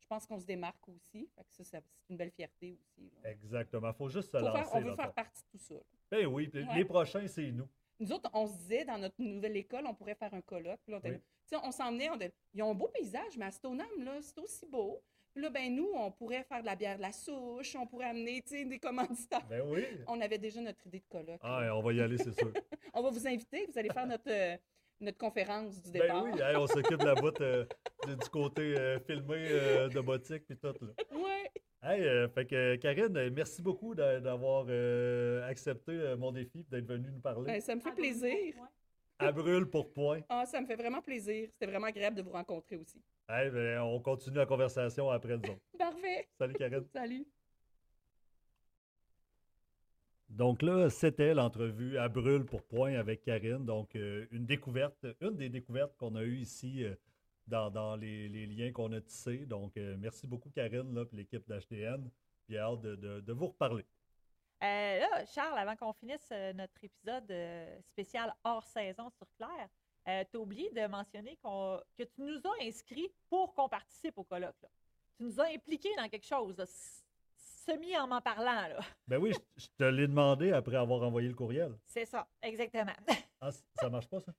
je 0.00 0.06
pense 0.06 0.26
qu'on 0.26 0.38
se 0.40 0.46
démarque 0.46 0.86
aussi. 0.88 1.28
Fait 1.34 1.44
que 1.44 1.52
ça, 1.54 1.64
ça- 1.64 1.80
c'est 1.80 2.10
une 2.10 2.16
belle 2.18 2.30
fierté 2.30 2.72
aussi. 2.72 3.10
là. 3.22 3.30
Exactement. 3.30 3.88
Il 3.90 3.94
faut 3.94 4.08
juste 4.08 4.30
se 4.32 4.38
Faut 4.38 4.44
lancer. 4.44 4.62
faire- 4.64 4.74
on 4.74 4.80
veut 4.82 4.94
faire 4.96 5.12
partie 5.14 5.42
de 5.42 5.58
tout 5.58 5.64
ça. 5.64 5.74
Ben 6.10 6.26
oui, 6.26 6.50
Ouais. 6.52 6.66
les 6.74 6.84
prochains, 6.84 7.26
c'est 7.26 7.50
nous. 7.52 7.68
Nous 8.00 8.12
autres, 8.12 8.28
on 8.34 8.46
se 8.46 8.54
disait, 8.58 8.84
dans 8.84 8.98
notre 8.98 9.14
nouvelle 9.18 9.56
école, 9.56 9.84
on 9.86 9.94
pourrait 9.94 10.14
faire 10.16 10.32
un 10.34 10.40
colloque. 10.40 10.80
Puis 10.84 10.92
là, 10.92 11.00
on, 11.02 11.08
Oui. 11.08 11.16
on 11.62 11.70
s'en 11.70 11.92
venait, 11.92 12.10
on 12.10 12.16
était- 12.16 12.32
ils 12.52 12.62
ont 12.62 12.70
un 12.70 12.74
beau 12.74 12.88
paysage, 12.88 13.36
mais 13.38 13.44
à 13.46 13.50
Stoneham, 13.50 13.86
là, 14.04 14.12
c'est 14.20 14.38
aussi 14.38 14.66
beau. 14.66 15.02
Puis 15.32 15.42
là, 15.42 15.50
ben 15.50 15.74
nous, 15.74 15.90
on 15.94 16.12
pourrait 16.12 16.44
faire 16.44 16.60
de 16.60 16.66
la 16.66 16.76
bière 16.76 16.96
de 16.96 17.02
la 17.02 17.10
souche, 17.12 17.74
on 17.76 17.86
pourrait 17.86 18.06
amener, 18.10 18.40
tu 18.42 18.56
sais, 18.56 18.64
des 18.64 18.78
commanditaires. 18.78 19.44
Ben 19.48 19.62
oui. 19.66 19.84
On 20.06 20.20
avait 20.20 20.38
déjà 20.38 20.60
notre 20.60 20.86
idée 20.86 21.00
de 21.00 21.06
colloque. 21.08 21.40
Ah, 21.42 21.60
là. 21.62 21.76
on 21.76 21.82
va 21.82 21.92
y 21.92 22.00
aller, 22.00 22.18
c'est 22.18 22.32
sûr. 22.38 22.52
On 22.94 23.02
va 23.02 23.10
vous 23.10 23.26
inviter, 23.26 23.66
vous 23.66 23.76
allez 23.76 23.90
faire 23.90 24.06
notre, 24.06 24.30
euh, 24.30 24.56
notre 25.00 25.18
conférence 25.18 25.82
du 25.82 25.90
Ben 25.90 26.02
départ. 26.02 26.22
oui, 26.24 26.30
hey, 26.40 26.54
on 26.56 26.66
s'occupe 26.68 27.00
de 27.00 27.04
la 27.06 27.14
boîte 27.16 27.40
euh, 27.40 27.66
du, 28.06 28.14
du 28.16 28.28
côté 28.28 28.78
euh, 28.78 29.00
filmé 29.00 29.46
euh, 29.50 29.88
de 29.88 30.00
boutique 30.00 30.46
puis 30.46 30.56
tout. 30.56 30.68
Là. 30.80 31.18
Ouais. 31.18 31.50
Hey, 31.86 32.02
euh, 32.02 32.28
fait 32.28 32.46
que 32.46 32.76
Karine, 32.76 33.28
merci 33.30 33.60
beaucoup 33.60 33.94
d'a- 33.94 34.18
d'avoir 34.18 34.64
euh, 34.70 35.46
accepté 35.46 35.92
euh, 35.92 36.16
mon 36.16 36.32
défi 36.32 36.60
et 36.60 36.64
d'être 36.70 36.86
venue 36.86 37.10
nous 37.12 37.20
parler. 37.20 37.44
Ben, 37.52 37.60
ça 37.60 37.74
me 37.74 37.80
fait 37.82 37.92
plaisir. 37.92 38.54
À 39.18 39.30
brûle 39.30 39.66
pour 39.66 39.92
point. 39.92 40.20
Ah, 40.30 40.46
ça 40.46 40.62
me 40.62 40.66
fait 40.66 40.76
vraiment 40.76 41.02
plaisir. 41.02 41.48
C'était 41.52 41.66
vraiment 41.70 41.86
agréable 41.88 42.16
de 42.16 42.22
vous 42.22 42.30
rencontrer 42.30 42.76
aussi. 42.76 43.02
Hey, 43.28 43.50
ben, 43.50 43.80
on 43.82 44.00
continue 44.00 44.36
la 44.36 44.46
conversation 44.46 45.10
après 45.10 45.36
nous 45.36 45.50
autres. 45.50 45.60
Parfait. 45.78 46.26
Salut 46.38 46.54
Karine. 46.54 46.86
Salut. 46.90 47.26
Donc 50.30 50.62
là, 50.62 50.88
c'était 50.88 51.34
l'entrevue 51.34 51.98
à 51.98 52.08
brûle 52.08 52.46
pour 52.46 52.62
point 52.62 52.94
avec 52.94 53.22
Karine. 53.22 53.64
Donc, 53.66 53.94
euh, 53.94 54.26
une 54.32 54.46
découverte, 54.46 55.06
une 55.20 55.36
des 55.36 55.50
découvertes 55.50 55.94
qu'on 55.98 56.16
a 56.16 56.22
eues 56.24 56.38
ici 56.38 56.82
euh, 56.82 56.94
dans, 57.46 57.70
dans 57.70 57.96
les, 57.96 58.28
les 58.28 58.46
liens 58.46 58.72
qu'on 58.72 58.92
a 58.92 59.00
tissés. 59.00 59.46
Donc, 59.46 59.76
euh, 59.76 59.96
merci 59.98 60.26
beaucoup 60.26 60.50
Karine, 60.50 60.94
là, 60.94 61.04
puis 61.04 61.16
l'équipe 61.16 61.46
d'HDN. 61.48 62.10
J'ai 62.48 62.58
hâte 62.58 62.80
de, 62.82 62.96
de- 62.96 63.20
de 63.20 63.32
vous 63.32 63.46
reparler. 63.48 63.84
Euh, 64.62 64.98
là, 65.00 65.24
Charles, 65.26 65.58
avant 65.58 65.76
qu'on 65.76 65.92
finisse 65.92 66.28
euh, 66.32 66.52
notre 66.52 66.82
épisode 66.82 67.30
euh, 67.30 67.80
spécial 67.82 68.34
hors 68.44 68.64
saison 68.66 69.10
sur 69.10 69.26
Claire, 69.36 69.68
tu 70.30 70.36
as 70.36 70.40
oublié 70.40 70.70
de 70.70 70.86
mentionner 70.86 71.36
qu'on- 71.42 71.80
que 71.96 72.02
tu 72.02 72.20
nous 72.22 72.38
as 72.46 72.62
inscrits 72.64 73.10
pour 73.28 73.54
qu'on 73.54 73.68
participe 73.68 74.16
au 74.18 74.24
colloque. 74.24 74.60
là. 74.62 74.68
Tu 75.16 75.24
nous 75.24 75.40
as 75.40 75.46
impliqués 75.48 75.94
dans 75.96 76.08
quelque 76.08 76.26
chose, 76.26 76.56
là, 76.58 76.64
semi 77.36 77.96
en 77.96 78.06
m'en 78.06 78.20
parlant. 78.20 78.68
là. 78.68 78.78
Ben 79.08 79.18
oui, 79.18 79.32
je, 79.32 79.62
je 79.64 79.68
te 79.78 79.84
l'ai 79.84 80.06
demandé 80.06 80.52
après 80.52 80.76
avoir 80.76 81.02
envoyé 81.02 81.28
le 81.28 81.34
courriel. 81.34 81.74
C'est 81.84 82.04
ça, 82.06 82.26
exactement. 82.42 82.92
Ah, 83.40 83.50
ça 83.52 83.88
marche 83.90 84.08
pas, 84.08 84.20
ça? 84.20 84.32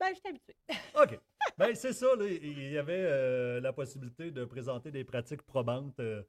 ben, 0.00 0.08
je 0.10 0.14
suis 0.20 0.28
habituée. 0.28 0.56
OK. 1.00 1.20
Ben, 1.58 1.74
c'est 1.74 1.94
ça, 1.94 2.14
là. 2.16 2.26
Il 2.26 2.70
y 2.70 2.76
avait 2.76 2.92
euh, 3.06 3.60
la 3.60 3.72
possibilité 3.72 4.30
de 4.30 4.44
présenter 4.44 4.90
des 4.90 5.04
pratiques 5.04 5.40
probantes 5.40 5.98
euh, 6.00 6.22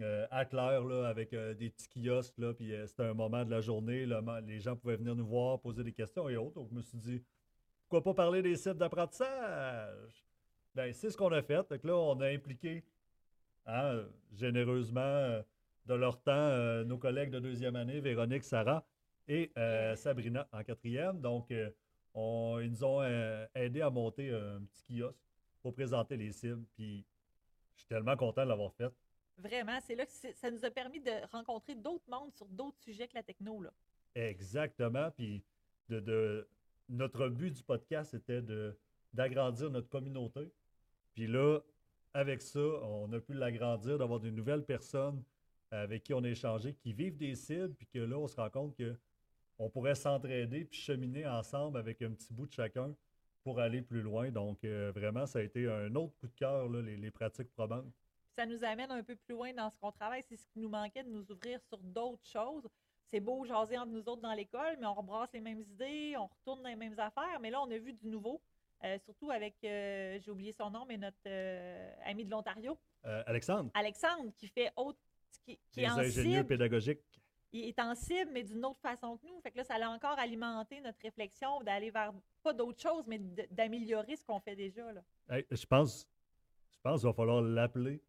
euh, 0.00 0.26
à 0.30 0.44
Claire, 0.44 0.84
là, 0.84 1.06
avec 1.08 1.30
des 1.30 1.70
petits 1.70 1.88
kiosques, 1.88 2.36
là. 2.36 2.52
Puis 2.52 2.74
c'était 2.86 3.04
un 3.04 3.14
moment 3.14 3.42
de 3.44 3.50
la 3.50 3.62
journée. 3.62 4.04
là, 4.04 4.20
les 4.46 4.60
gens 4.60 4.76
pouvaient 4.76 4.96
venir 4.96 5.14
nous 5.14 5.26
voir, 5.26 5.60
poser 5.60 5.82
des 5.82 5.92
questions 5.92 6.28
et 6.28 6.36
autres. 6.36 6.56
Donc, 6.56 6.68
je 6.70 6.74
me 6.74 6.82
suis 6.82 6.98
dit, 6.98 7.22
pourquoi 7.88 8.02
pas 8.04 8.24
parler 8.24 8.42
des 8.42 8.56
sites 8.56 8.76
d'apprentissage? 8.76 10.26
Ben, 10.74 10.92
c'est 10.92 11.08
ce 11.08 11.16
qu'on 11.16 11.32
a 11.32 11.40
fait. 11.40 11.66
Donc 11.70 11.82
là, 11.82 11.96
on 11.96 12.20
a 12.20 12.28
impliqué 12.28 12.84
hein, 13.64 14.04
généreusement 14.34 15.42
de 15.86 15.94
leur 15.94 16.20
temps 16.20 16.84
nos 16.84 16.98
collègues 16.98 17.30
de 17.30 17.38
deuxième 17.38 17.76
année, 17.76 18.00
Véronique, 18.00 18.44
Sarah 18.44 18.84
et 19.26 19.50
Sabrina 19.94 20.46
en 20.52 20.62
quatrième. 20.62 21.18
Donc, 21.18 21.50
on- 22.16 22.58
ils 22.60 22.70
nous 22.70 22.82
ont 22.84 23.02
euh, 23.02 23.46
aidé 23.54 23.80
à 23.82 23.90
monter 23.90 24.30
un 24.32 24.60
petit 24.62 24.98
kiosque 24.98 25.20
pour 25.62 25.72
présenter 25.74 26.16
les 26.16 26.32
cibles. 26.32 26.64
Puis, 26.74 27.04
je 27.74 27.80
suis 27.82 27.88
tellement 27.88 28.16
content 28.16 28.42
de 28.42 28.48
l'avoir 28.48 28.72
fait. 28.72 28.90
Vraiment, 29.38 29.78
c'est 29.82 29.94
là 29.94 30.06
que 30.06 30.12
ça 30.12 30.50
nous 30.50 30.64
a 30.64 30.70
permis 30.70 30.98
de 30.98 31.10
rencontrer 31.30 31.74
d'autres 31.74 32.08
mondes 32.08 32.32
sur 32.34 32.46
d'autres 32.46 32.78
sujets 32.80 33.06
que 33.06 33.14
la 33.14 33.22
techno. 33.22 33.60
Là. 33.60 33.70
Exactement. 34.14 35.10
Puis, 35.10 35.42
de, 35.88 36.00
de- 36.00 36.48
notre 36.88 37.28
but 37.28 37.50
du 37.52 37.62
podcast, 37.62 38.12
c'était 38.12 38.42
d'agrandir 39.12 39.70
notre 39.70 39.88
communauté. 39.88 40.50
Puis 41.14 41.26
là, 41.26 41.60
avec 42.14 42.40
ça, 42.40 42.60
on 42.60 43.12
a 43.12 43.20
pu 43.20 43.34
l'agrandir, 43.34 43.98
d'avoir 43.98 44.20
de 44.20 44.30
nouvelles 44.30 44.64
personnes 44.64 45.22
avec 45.70 46.04
qui 46.04 46.14
on 46.14 46.22
a 46.24 46.28
échangé, 46.28 46.72
qui 46.74 46.92
vivent 46.92 47.16
des 47.16 47.34
cibles, 47.34 47.74
puis 47.74 47.86
que 47.92 47.98
là, 47.98 48.16
on 48.16 48.26
se 48.26 48.36
rend 48.36 48.48
compte 48.50 48.74
que 48.76 48.96
on 49.58 49.68
pourrait 49.70 49.94
s'entraider 49.94 50.64
puis 50.64 50.78
cheminer 50.78 51.26
ensemble 51.26 51.78
avec 51.78 52.02
un 52.02 52.10
petit 52.10 52.32
bout 52.32 52.46
de 52.46 52.52
chacun 52.52 52.94
pour 53.42 53.60
aller 53.60 53.80
plus 53.80 54.02
loin. 54.02 54.30
Donc, 54.30 54.64
euh, 54.64 54.92
vraiment, 54.94 55.24
ça 55.26 55.38
a 55.38 55.42
été 55.42 55.68
un 55.68 55.94
autre 55.94 56.14
coup 56.18 56.26
de 56.26 56.34
cœur, 56.34 56.68
là, 56.68 56.82
les, 56.82 56.96
les 56.96 57.10
pratiques 57.10 57.52
probantes. 57.52 57.86
ça 58.36 58.44
nous 58.44 58.62
amène 58.64 58.90
un 58.90 59.02
peu 59.02 59.16
plus 59.16 59.34
loin 59.34 59.52
dans 59.52 59.70
ce 59.70 59.78
qu'on 59.78 59.92
travaille. 59.92 60.22
C'est 60.28 60.36
ce 60.36 60.46
qui 60.48 60.58
nous 60.58 60.68
manquait 60.68 61.04
de 61.04 61.10
nous 61.10 61.30
ouvrir 61.30 61.60
sur 61.62 61.78
d'autres 61.78 62.26
choses. 62.26 62.68
C'est 63.06 63.20
beau 63.20 63.44
jaser 63.44 63.78
entre 63.78 63.92
nous 63.92 64.08
autres 64.08 64.20
dans 64.20 64.32
l'école, 64.34 64.76
mais 64.80 64.86
on 64.86 64.94
rebrasse 64.94 65.32
les 65.32 65.40
mêmes 65.40 65.60
idées, 65.60 66.16
on 66.18 66.26
retourne 66.26 66.62
dans 66.62 66.68
les 66.68 66.76
mêmes 66.76 66.98
affaires. 66.98 67.38
Mais 67.40 67.50
là, 67.50 67.62
on 67.62 67.70
a 67.70 67.78
vu 67.78 67.92
du 67.92 68.08
nouveau, 68.08 68.42
euh, 68.84 68.98
surtout 68.98 69.30
avec, 69.30 69.54
euh, 69.62 70.18
j'ai 70.20 70.30
oublié 70.30 70.50
son 70.52 70.70
nom, 70.70 70.84
mais 70.86 70.96
notre 70.98 71.28
ami 72.04 72.24
de 72.24 72.30
l'Ontario, 72.30 72.76
Alexandre, 73.04 73.70
Alexandre, 73.74 74.32
qui 74.36 74.48
fait 74.48 74.72
autre, 74.74 74.98
qui, 75.44 75.56
qui 75.70 75.80
les 75.80 75.86
ingénieurs 75.86 76.38
cible, 76.38 76.46
pédagogiques. 76.48 77.20
Il 77.52 77.64
est 77.68 77.78
en 77.80 77.94
cible, 77.94 78.30
mais 78.32 78.42
d'une 78.42 78.64
autre 78.64 78.80
façon 78.80 79.16
que 79.16 79.26
nous. 79.26 79.40
Fait 79.40 79.50
que 79.50 79.58
là, 79.58 79.64
ça 79.64 79.74
a 79.74 79.88
encore 79.88 80.18
alimenté 80.18 80.80
notre 80.80 80.98
réflexion 81.02 81.60
d'aller 81.62 81.90
vers 81.90 82.12
pas 82.42 82.52
d'autres 82.52 82.80
choses, 82.80 83.04
mais 83.06 83.18
d'améliorer 83.50 84.16
ce 84.16 84.24
qu'on 84.24 84.40
fait 84.40 84.56
déjà. 84.56 84.92
Là. 84.92 85.02
Hey, 85.30 85.46
je 85.50 85.64
pense, 85.66 86.06
je 86.72 86.78
pense 86.82 87.00
qu'il 87.00 87.08
va 87.08 87.14
falloir 87.14 87.42
l'appeler. 87.42 88.00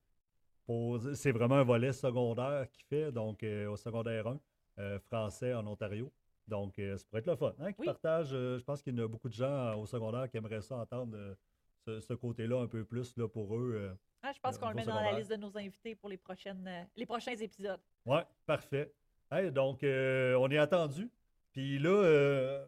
pour- 0.66 1.00
C'est 1.14 1.32
vraiment 1.32 1.56
un 1.56 1.64
volet 1.64 1.94
secondaire 1.94 2.70
qu'il 2.72 2.84
fait, 2.86 3.10
donc 3.12 3.42
euh, 3.44 3.70
au 3.72 3.78
secondaire 3.78 4.28
1, 4.28 4.40
euh, 4.80 5.00
français 5.00 5.54
en 5.54 5.66
Ontario. 5.66 6.12
Donc, 6.46 6.78
euh, 6.80 6.98
ça 6.98 7.06
pourrait 7.08 7.20
être 7.22 7.28
le 7.28 7.36
fun. 7.38 7.54
Hein, 7.60 7.72
Oui. 7.78 7.86
partage, 7.86 8.34
euh, 8.34 8.58
je 8.58 8.64
pense 8.66 8.82
qu'il 8.82 8.98
y 8.98 9.02
a 9.02 9.08
beaucoup 9.08 9.30
de 9.30 9.34
gens 9.34 9.78
au 9.80 9.86
secoundaire 9.86 10.30
qui 10.30 10.36
aimeraient 10.38 10.60
ça 10.62 10.76
entendre 10.76 11.38
ce, 11.86 12.02
ce 12.02 12.14
côté-là 12.14 12.60
un 12.62 12.68
peu 12.68 12.84
plus 12.84 13.16
là, 13.18 13.28
pour 13.30 13.56
eux. 13.58 13.98
Ah, 14.22 14.34
je 14.34 14.40
pense 14.42 14.58
qu'on 14.58 14.68
le 14.70 14.76
met 14.76 14.84
dans 14.84 14.96
la 14.96 15.00
secondaire. 15.02 15.20
liste 15.20 15.32
de 15.32 15.36
nos 15.38 15.58
invités 15.58 15.96
pour 15.96 16.10
les, 16.10 16.18
prochaines, 16.18 16.88
les 16.98 17.06
prochains 17.06 17.36
épisodes. 17.36 17.80
Ouais, 18.06 18.26
parfait. 18.46 18.94
Hey, 19.30 19.52
donc, 19.52 19.84
euh, 19.84 20.36
on 20.36 20.50
est 20.50 20.58
attendu. 20.58 21.10
Puis 21.52 21.80
là, 21.80 21.90
euh, 21.90 22.66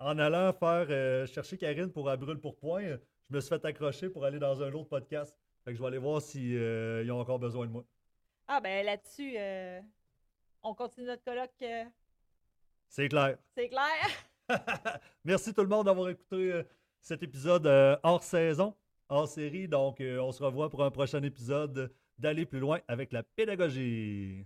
en 0.00 0.18
allant 0.18 0.52
faire 0.52 0.86
euh, 0.90 1.24
chercher 1.26 1.56
Karine 1.56 1.92
pour 1.92 2.10
à 2.10 2.16
brûle 2.16 2.40
pour 2.40 2.56
point, 2.56 2.82
je 2.82 3.34
me 3.36 3.40
suis 3.40 3.48
fait 3.48 3.64
accrocher 3.64 4.08
pour 4.08 4.24
aller 4.24 4.40
dans 4.40 4.60
un 4.60 4.72
autre 4.72 4.88
podcast. 4.88 5.36
Fait 5.64 5.70
que 5.70 5.76
je 5.76 5.80
vais 5.80 5.86
aller 5.86 5.98
voir 5.98 6.20
s'ils 6.20 7.10
ont 7.12 7.20
encore 7.20 7.38
besoin 7.38 7.66
de 7.66 7.70
moi. 7.70 7.84
Ah, 8.48 8.60
ben 8.60 8.84
là-dessus, 8.84 9.36
on 10.64 10.74
continue 10.74 11.06
notre 11.06 11.22
colloque. 11.22 11.64
C'est 12.88 13.08
clair. 13.08 13.38
c'est 13.54 13.68
clair? 13.68 14.48
Merci 15.24 15.54
tout 15.54 15.62
le 15.62 15.68
monde 15.68 15.86
d'avoir 15.86 16.08
écouté 16.08 16.60
cet 17.00 17.22
épisode 17.22 17.66
hors 18.02 18.22
saison. 18.22 18.74
hors 19.08 19.28
série. 19.28 19.68
Donc, 19.68 20.00
on 20.00 20.32
se 20.32 20.42
revoit 20.42 20.68
pour 20.68 20.82
un 20.82 20.90
prochain 20.90 21.22
épisode 21.22 21.94
d'aller 22.18 22.44
plus 22.46 22.58
loin 22.58 22.80
avec 22.88 23.12
la 23.12 23.22
pédagogie. 23.22 24.44